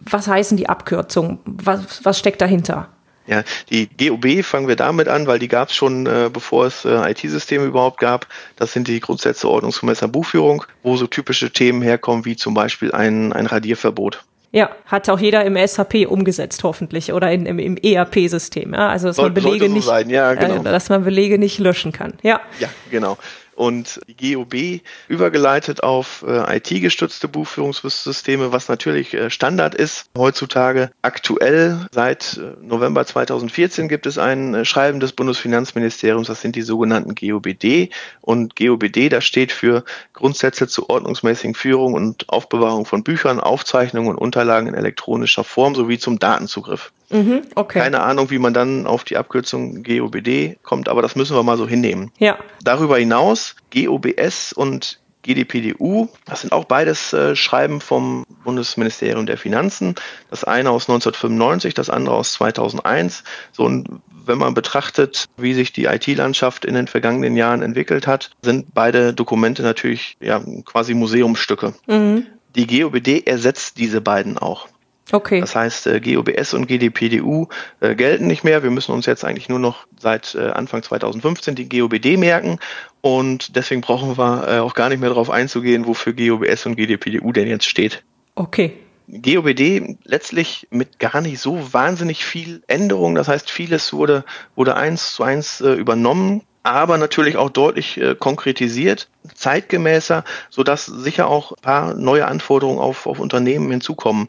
Was 0.10 0.30
heißen 0.30 0.56
die 0.56 0.70
Abkürzungen? 0.70 1.40
Was, 1.44 2.06
was 2.06 2.18
steckt 2.18 2.40
dahinter? 2.40 2.88
Ja, 3.30 3.44
die 3.70 3.88
GOB 3.88 4.44
fangen 4.44 4.68
wir 4.68 4.76
damit 4.76 5.08
an, 5.08 5.28
weil 5.28 5.38
die 5.38 5.48
gab 5.48 5.70
es 5.70 5.76
schon, 5.76 6.08
äh, 6.08 6.32
bevor 6.34 6.66
es 6.66 6.84
äh, 6.84 7.12
IT-Systeme 7.12 7.66
überhaupt 7.66 8.00
gab. 8.00 8.28
Das 8.56 8.74
sind 8.74 8.88
die 8.88 9.00
Grundsätze 9.00 9.48
ordnungsgemäßer 9.48 10.08
Buchführung, 10.08 10.66
wo 10.82 10.98
so 10.98 11.06
typische 11.06 11.52
Themen 11.52 11.84
herkommen, 11.84 12.26
wie 12.26 12.36
zum 12.36 12.56
Beispiel 12.56 12.92
ein, 12.92 13.32
ein 13.32 13.46
Radierverbot. 13.46 14.24
Ja, 14.52 14.72
hat 14.88 15.08
auch 15.12 15.20
jeder 15.20 15.46
im 15.46 15.56
SAP 15.68 16.08
umgesetzt 16.08 16.64
hoffentlich 16.64 17.14
oder 17.14 17.32
in, 17.32 17.46
im, 17.46 17.60
im 17.60 17.78
ERP-System. 17.78 18.74
Ja? 18.74 18.90
Also 18.90 19.10
dass 19.10 19.18
man 19.18 19.32
Belege 19.36 19.68
so 19.68 19.74
nicht, 19.74 19.88
ja, 20.08 20.34
genau. 20.34 20.62
äh, 20.62 20.64
dass 20.64 20.90
man 20.90 21.04
Belege 21.04 21.38
nicht 21.38 21.60
löschen 21.60 21.92
kann. 21.92 22.14
Ja, 22.24 22.42
ja, 22.60 22.70
genau 22.90 23.20
und 23.60 24.00
die 24.08 24.34
GOB 24.34 24.82
übergeleitet 25.10 25.84
auf 25.84 26.24
äh, 26.26 26.58
IT-gestützte 26.58 27.28
Buchführungssysteme, 27.28 28.54
was 28.54 28.70
natürlich 28.70 29.14
äh, 29.14 29.30
Standard 29.30 29.76
ist 29.76 30.06
heutzutage. 30.18 30.92
Aktuell 31.02 31.86
seit 31.92 32.38
äh, 32.38 32.54
November 32.66 33.06
2014 33.06 33.90
gibt 33.90 34.06
es 34.06 34.18
ein 34.18 34.56
äh, 34.56 34.64
Schreiben 34.64 35.02
des 35.02 35.12
Bundesfinanzministeriums, 35.12 36.28
das 36.28 36.40
sind 36.40 36.56
die 36.56 36.62
sogenannten 36.62 37.16
GOBD 37.16 37.90
und 38.22 38.56
GOBD, 38.56 39.10
das 39.10 39.26
steht 39.26 39.52
für 39.52 39.84
Grundsätze 40.14 40.70
zur 40.70 40.90
ordnungsmäßigen 40.90 41.54
Führung 41.54 41.96
und 41.96 42.30
Aufbewahrung 42.30 42.86
von 42.86 43.04
Büchern, 43.04 43.42
Aufzeichnungen 43.42 44.12
und 44.12 44.18
Unterlagen 44.18 44.68
in 44.70 44.74
elektronischer 44.74 45.44
Form 45.44 45.76
sowie 45.76 46.00
zum 46.00 46.18
Datenzugriff. 46.18 46.94
Mhm, 47.10 47.42
okay. 47.56 47.80
Keine 47.80 48.02
Ahnung, 48.02 48.30
wie 48.30 48.40
man 48.40 48.54
dann 48.54 48.86
auf 48.86 49.04
die 49.04 49.18
Abkürzung 49.18 49.84
GOBD 49.84 50.58
kommt, 50.64 50.90
aber 50.90 51.02
das 51.02 51.16
müssen 51.16 51.36
wir 51.36 51.44
mal 51.44 51.58
so 51.58 51.68
hinnehmen. 51.68 52.12
Ja. 52.20 52.38
Darüber 52.64 52.98
hinaus 52.98 53.56
GOBS 53.74 54.54
und 54.54 55.00
GDPDU, 55.22 56.08
das 56.26 56.42
sind 56.42 56.54
auch 56.54 56.66
beides 56.66 57.12
äh, 57.12 57.36
Schreiben 57.36 57.82
vom 57.82 58.26
Bundesministerium 58.44 59.26
der 59.26 59.38
Finanzen. 59.38 59.96
Das 60.30 60.44
eine 60.44 60.72
aus 60.72 60.90
1995, 60.90 61.74
das 61.74 61.90
andere 61.90 62.16
aus 62.16 62.34
2001. 62.34 63.24
So, 63.52 63.66
und 63.66 64.02
wenn 64.26 64.38
man 64.38 64.54
betrachtet, 64.54 65.26
wie 65.38 65.54
sich 65.54 65.74
die 65.74 65.86
IT-Landschaft 65.86 66.64
in 66.64 66.74
den 66.74 66.88
vergangenen 66.88 67.36
Jahren 67.36 67.62
entwickelt 67.62 68.08
hat, 68.08 68.32
sind 68.42 68.74
beide 68.74 69.14
Dokumente 69.14 69.62
natürlich 69.62 70.16
ja, 70.22 70.42
quasi 70.66 70.94
Museumsstücke. 70.94 71.74
Mhm. 71.88 72.26
Die 72.56 72.68
GOBD 72.68 73.26
ersetzt 73.26 73.78
diese 73.78 74.02
beiden 74.02 74.38
auch. 74.38 74.68
Okay. 75.12 75.42
Das 75.42 75.56
heißt, 75.56 75.88
äh, 75.88 76.00
GOBS 76.00 76.54
und 76.54 76.68
GDPDU 76.68 77.48
äh, 77.80 77.96
gelten 77.96 78.28
nicht 78.28 78.44
mehr. 78.44 78.64
Wir 78.64 78.72
müssen 78.72 78.92
uns 78.92 79.06
jetzt 79.06 79.26
eigentlich 79.26 79.50
nur 79.50 79.60
noch 79.60 79.88
seit 80.00 80.36
äh, 80.36 80.50
Anfang 80.50 80.84
2015 80.84 81.56
die 81.56 81.68
GOBD 81.68 82.18
merken 82.18 82.60
und 83.02 83.56
deswegen 83.56 83.82
brauchen 83.82 84.18
wir 84.18 84.48
äh, 84.48 84.60
auch 84.60 84.74
gar 84.74 84.90
nicht 84.90 85.00
mehr 85.00 85.10
darauf 85.10 85.30
einzugehen, 85.30 85.88
wofür 85.88 86.14
GOBS 86.14 86.66
und 86.66 86.76
GDPDU 86.76 87.32
denn 87.32 87.48
jetzt 87.48 87.66
steht. 87.66 88.04
Okay. 88.36 88.74
GOBD 89.08 89.98
letztlich 90.04 90.68
mit 90.70 91.00
gar 91.00 91.22
nicht 91.22 91.40
so 91.40 91.74
wahnsinnig 91.74 92.24
viel 92.24 92.62
Änderung. 92.68 93.16
Das 93.16 93.28
heißt, 93.28 93.50
vieles 93.50 93.92
wurde, 93.92 94.24
wurde 94.56 94.76
eins 94.76 95.14
zu 95.14 95.24
eins 95.24 95.62
äh, 95.62 95.74
übernommen 95.74 96.44
aber 96.64 96.98
natürlich 96.98 97.38
auch 97.38 97.50
deutlich 97.50 98.00
äh, 98.00 98.16
konkretisiert, 98.16 99.10
zeitgemäßer, 99.34 100.24
sodass 100.50 100.86
sicher 100.86 101.28
auch 101.28 101.54
ein 101.54 101.62
paar 101.62 101.94
neue 101.94 102.28
Anforderungen 102.28 102.80
auf, 102.80 103.08
auf 103.08 103.20
Unternehmen 103.20 103.72
hinzukommen 103.72 104.28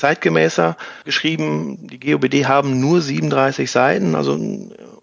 zeitgemäßer 0.00 0.76
geschrieben. 1.04 1.86
Die 1.86 2.00
GOBD 2.00 2.46
haben 2.46 2.80
nur 2.80 3.00
37 3.00 3.70
Seiten, 3.70 4.14
also 4.14 4.36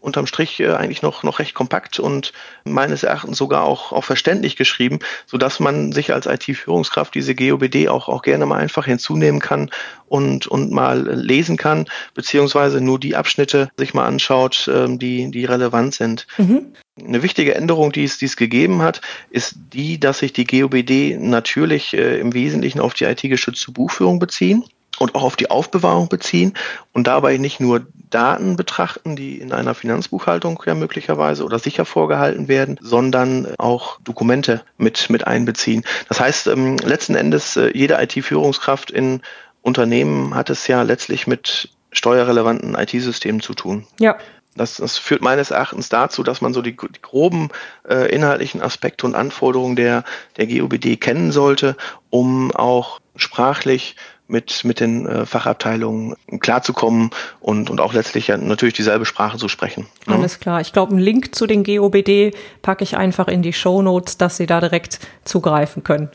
unterm 0.08 0.26
Strich 0.26 0.60
äh, 0.60 0.70
eigentlich 0.70 1.02
noch, 1.02 1.24
noch 1.24 1.40
recht 1.40 1.54
kompakt 1.54 2.00
und 2.00 2.34
meines 2.64 3.04
Erachtens 3.04 3.38
sogar 3.38 3.64
auch, 3.64 3.92
auch 3.92 4.04
verständlich 4.04 4.56
geschrieben, 4.56 5.00
sodass 5.26 5.60
man 5.60 5.92
sich 5.92 6.14
als 6.14 6.26
IT-Führungskraft 6.26 7.14
diese 7.14 7.36
GOBD 7.36 7.90
auch, 7.90 8.08
auch 8.08 8.22
gerne 8.22 8.46
mal 8.46 8.58
einfach 8.58 8.86
hinzunehmen 8.86 9.40
kann 9.40 9.70
und, 10.08 10.48
und 10.48 10.72
mal 10.72 11.08
lesen 11.08 11.58
kann, 11.58 11.86
beziehungsweise 12.14 12.82
nur 12.82 13.00
die 13.00 13.16
Abschnitte 13.16 13.70
sich 13.78 13.94
mal 13.94 14.06
anschaut, 14.06 14.70
ähm, 14.74 14.98
die, 14.98 15.30
die 15.30 15.46
relevant 15.46 15.94
sind. 15.94 16.26
Mhm. 16.38 16.74
Eine 17.00 17.22
wichtige 17.22 17.54
Änderung, 17.54 17.92
die 17.92 18.06
es, 18.06 18.18
die 18.18 18.26
es 18.26 18.38
gegeben 18.38 18.82
hat, 18.82 19.02
ist 19.30 19.56
die, 19.74 20.00
dass 20.00 20.20
sich 20.20 20.34
die 20.34 20.46
GOBD 20.46 21.18
natürlich 21.20 21.94
äh, 21.94 22.20
im 22.20 22.34
Wesentlichen 22.34 22.80
auf 22.80 22.94
die 22.94 23.04
IT-gestützte 23.04 23.72
Buchführung 23.72 24.20
beziehen 24.20 24.64
und 25.00 25.16
auch 25.16 25.24
auf 25.24 25.36
die 25.36 25.50
Aufbewahrung 25.50 26.10
beziehen 26.10 26.54
und 26.94 27.08
dabei 27.08 27.38
nicht 27.38 27.60
nur 27.60 27.86
Daten 28.10 28.56
betrachten, 28.56 29.16
die 29.16 29.40
in 29.40 29.52
einer 29.52 29.74
Finanzbuchhaltung 29.74 30.62
ja 30.66 30.76
möglicherweise 30.76 31.44
oder 31.44 31.60
sicher 31.60 31.86
vorgehalten 31.86 32.48
werden, 32.48 32.80
sondern 32.82 33.48
auch 33.58 34.00
Dokumente 34.02 34.64
mit, 34.78 35.10
mit 35.10 35.28
einbeziehen. 35.28 35.84
Das 36.08 36.20
heißt, 36.20 36.48
ähm, 36.48 36.78
letzten 36.78 37.16
Endes, 37.16 37.58
äh, 37.58 37.72
jede 37.74 38.02
IT-Führungskraft 38.02 38.92
in 38.92 39.22
Unternehmen 39.62 40.36
hat 40.36 40.50
es 40.50 40.68
ja 40.68 40.82
letztlich 40.84 41.28
mit 41.28 41.70
steuerrelevanten 41.92 42.76
IT-Systemen 42.76 43.42
zu 43.42 43.54
tun. 43.54 43.86
Ja. 44.00 44.18
Das, 44.56 44.76
das 44.76 44.98
führt 44.98 45.22
meines 45.22 45.52
Erachtens 45.52 45.90
dazu, 45.90 46.24
dass 46.24 46.42
man 46.42 46.54
so 46.54 46.62
die, 46.62 46.76
die 46.76 47.02
groben 47.02 47.50
äh, 47.88 48.12
inhaltlichen 48.14 48.62
Aspekte 48.62 49.06
und 49.06 49.16
Anforderungen 49.16 49.76
der, 49.76 50.04
der 50.38 50.48
GOBD 50.48 50.98
kennen 50.98 51.32
sollte, 51.32 51.76
um 52.10 52.52
auch 52.52 53.00
sprachlich 53.16 53.96
mit, 54.28 54.64
mit 54.64 54.80
den 54.80 55.06
äh, 55.06 55.26
Fachabteilungen 55.26 56.16
klarzukommen 56.40 57.12
und, 57.40 57.70
und 57.70 57.80
auch 57.80 57.94
letztlich 57.94 58.28
ja 58.28 58.38
natürlich 58.38 58.74
dieselbe 58.74 59.06
Sprache 59.06 59.38
zu 59.38 59.48
sprechen. 59.48 59.88
Ne? 60.06 60.16
Alles 60.16 60.40
klar. 60.40 60.62
Ich 60.62 60.74
glaube, 60.74 60.92
einen 60.92 61.02
Link 61.02 61.34
zu 61.36 61.48
den 61.48 61.64
GOBD 61.64 62.34
packe 62.62 62.84
ich 62.84 62.98
einfach 62.98 63.28
in 63.28 63.42
die 63.42 63.54
Show 63.54 63.82
Notes, 63.82 64.18
dass 64.18 64.38
Sie 64.38 64.46
da 64.46 64.60
direkt 64.60 65.00
zugreifen 65.24 65.84
können. 65.84 66.10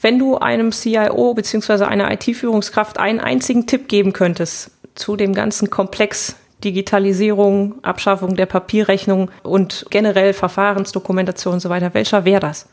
Wenn 0.00 0.18
du 0.18 0.38
einem 0.38 0.72
CIO 0.72 1.34
bzw. 1.34 1.84
einer 1.84 2.10
IT-Führungskraft 2.10 2.98
einen 2.98 3.20
einzigen 3.20 3.66
Tipp 3.66 3.88
geben 3.88 4.12
könntest 4.12 4.72
zu 4.94 5.16
dem 5.16 5.32
ganzen 5.32 5.70
Komplex 5.70 6.36
Digitalisierung, 6.64 7.82
Abschaffung 7.82 8.36
der 8.36 8.46
Papierrechnung 8.46 9.30
und 9.42 9.86
generell 9.90 10.32
Verfahrensdokumentation 10.32 11.54
und 11.54 11.60
so 11.60 11.68
weiter, 11.68 11.94
welcher 11.94 12.24
wäre 12.24 12.40
das? 12.40 12.68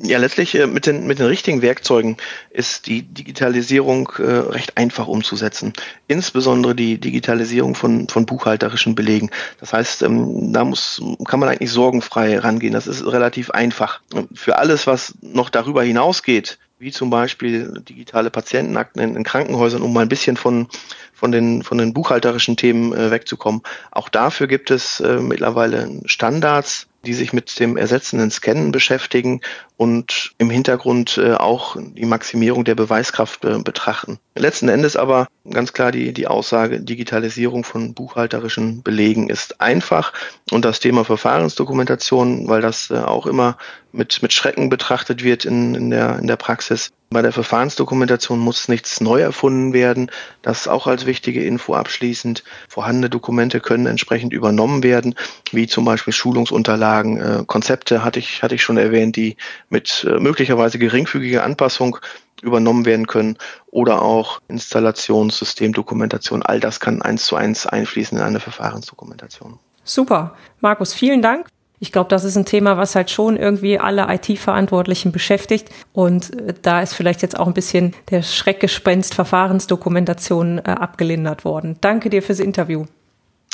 Ja, 0.00 0.18
letztlich 0.18 0.54
äh, 0.54 0.66
mit, 0.66 0.86
den, 0.86 1.06
mit 1.06 1.18
den 1.18 1.26
richtigen 1.26 1.60
Werkzeugen 1.60 2.18
ist 2.50 2.86
die 2.86 3.02
Digitalisierung 3.02 4.10
äh, 4.18 4.22
recht 4.22 4.76
einfach 4.76 5.08
umzusetzen. 5.08 5.72
Insbesondere 6.06 6.74
die 6.74 6.98
Digitalisierung 6.98 7.74
von, 7.74 8.08
von 8.08 8.24
buchhalterischen 8.24 8.94
Belegen. 8.94 9.30
Das 9.58 9.72
heißt, 9.72 10.02
ähm, 10.02 10.52
da 10.52 10.64
muss, 10.64 11.02
kann 11.24 11.40
man 11.40 11.48
eigentlich 11.48 11.72
sorgenfrei 11.72 12.38
rangehen. 12.38 12.74
Das 12.74 12.86
ist 12.86 13.04
relativ 13.06 13.50
einfach. 13.50 14.00
Für 14.34 14.58
alles, 14.58 14.86
was 14.86 15.14
noch 15.20 15.50
darüber 15.50 15.82
hinausgeht, 15.82 16.58
wie 16.78 16.92
zum 16.92 17.10
Beispiel 17.10 17.82
digitale 17.88 18.30
Patientenakten 18.30 19.02
in, 19.02 19.16
in 19.16 19.24
Krankenhäusern, 19.24 19.82
um 19.82 19.92
mal 19.92 20.02
ein 20.02 20.08
bisschen 20.08 20.36
von, 20.36 20.68
von, 21.12 21.32
den, 21.32 21.62
von 21.62 21.78
den 21.78 21.92
buchhalterischen 21.92 22.56
Themen 22.56 22.92
äh, 22.92 23.10
wegzukommen. 23.10 23.62
Auch 23.90 24.08
dafür 24.08 24.46
gibt 24.46 24.70
es 24.70 25.00
äh, 25.00 25.16
mittlerweile 25.16 25.90
Standards, 26.04 26.87
die 27.04 27.14
sich 27.14 27.32
mit 27.32 27.58
dem 27.60 27.76
ersetzenden 27.76 28.30
Scannen 28.30 28.72
beschäftigen 28.72 29.40
und 29.76 30.32
im 30.38 30.50
Hintergrund 30.50 31.18
äh, 31.18 31.34
auch 31.34 31.76
die 31.78 32.06
Maximierung 32.06 32.64
der 32.64 32.74
Beweiskraft 32.74 33.44
äh, 33.44 33.58
betrachten. 33.58 34.18
Letzten 34.38 34.68
Endes 34.68 34.96
aber 34.96 35.26
ganz 35.50 35.72
klar 35.72 35.92
die, 35.92 36.12
die 36.12 36.26
Aussage, 36.26 36.80
Digitalisierung 36.80 37.64
von 37.64 37.94
buchhalterischen 37.94 38.82
Belegen 38.82 39.28
ist 39.28 39.60
einfach 39.60 40.12
und 40.50 40.64
das 40.64 40.80
Thema 40.80 41.04
Verfahrensdokumentation, 41.04 42.48
weil 42.48 42.60
das 42.60 42.90
äh, 42.90 42.98
auch 42.98 43.26
immer 43.26 43.56
mit, 43.92 44.22
mit 44.22 44.32
Schrecken 44.32 44.68
betrachtet 44.68 45.24
wird 45.24 45.44
in, 45.44 45.74
in, 45.74 45.90
der, 45.90 46.18
in 46.18 46.26
der 46.26 46.36
Praxis. 46.36 46.90
Bei 47.10 47.22
der 47.22 47.32
Verfahrensdokumentation 47.32 48.38
muss 48.38 48.68
nichts 48.68 49.00
neu 49.00 49.20
erfunden 49.20 49.72
werden. 49.72 50.10
Das 50.42 50.68
auch 50.68 50.86
als 50.86 51.06
wichtige 51.06 51.42
Info 51.42 51.74
abschließend. 51.74 52.44
Vorhandene 52.68 53.08
Dokumente 53.08 53.60
können 53.60 53.86
entsprechend 53.86 54.34
übernommen 54.34 54.82
werden, 54.82 55.14
wie 55.52 55.66
zum 55.66 55.86
Beispiel 55.86 56.12
Schulungsunterlagen, 56.12 57.20
äh, 57.20 57.44
Konzepte 57.46 58.04
hatte 58.04 58.18
ich, 58.18 58.42
hatte 58.42 58.54
ich 58.54 58.62
schon 58.62 58.76
erwähnt, 58.76 59.16
die 59.16 59.36
mit 59.70 60.06
äh, 60.08 60.18
möglicherweise 60.18 60.78
geringfügiger 60.78 61.44
Anpassung 61.44 61.98
übernommen 62.42 62.84
werden 62.84 63.06
können 63.06 63.38
oder 63.70 64.02
auch 64.02 64.40
Installationssystemdokumentation. 64.48 66.42
All 66.42 66.60
das 66.60 66.80
kann 66.80 67.02
eins 67.02 67.24
zu 67.24 67.36
eins 67.36 67.66
einfließen 67.66 68.18
in 68.18 68.24
eine 68.24 68.40
Verfahrensdokumentation. 68.40 69.58
Super. 69.84 70.34
Markus, 70.60 70.92
vielen 70.92 71.22
Dank. 71.22 71.48
Ich 71.80 71.92
glaube, 71.92 72.10
das 72.10 72.24
ist 72.24 72.36
ein 72.36 72.44
Thema, 72.44 72.76
was 72.76 72.94
halt 72.94 73.10
schon 73.10 73.36
irgendwie 73.36 73.78
alle 73.78 74.06
IT-Verantwortlichen 74.12 75.12
beschäftigt. 75.12 75.68
Und 75.92 76.34
äh, 76.40 76.54
da 76.60 76.82
ist 76.82 76.94
vielleicht 76.94 77.22
jetzt 77.22 77.38
auch 77.38 77.46
ein 77.46 77.54
bisschen 77.54 77.94
der 78.10 78.22
Schreckgespenst 78.22 79.14
Verfahrensdokumentation 79.14 80.58
äh, 80.58 80.62
abgelindert 80.62 81.44
worden. 81.44 81.76
Danke 81.80 82.10
dir 82.10 82.22
fürs 82.22 82.40
Interview. 82.40 82.86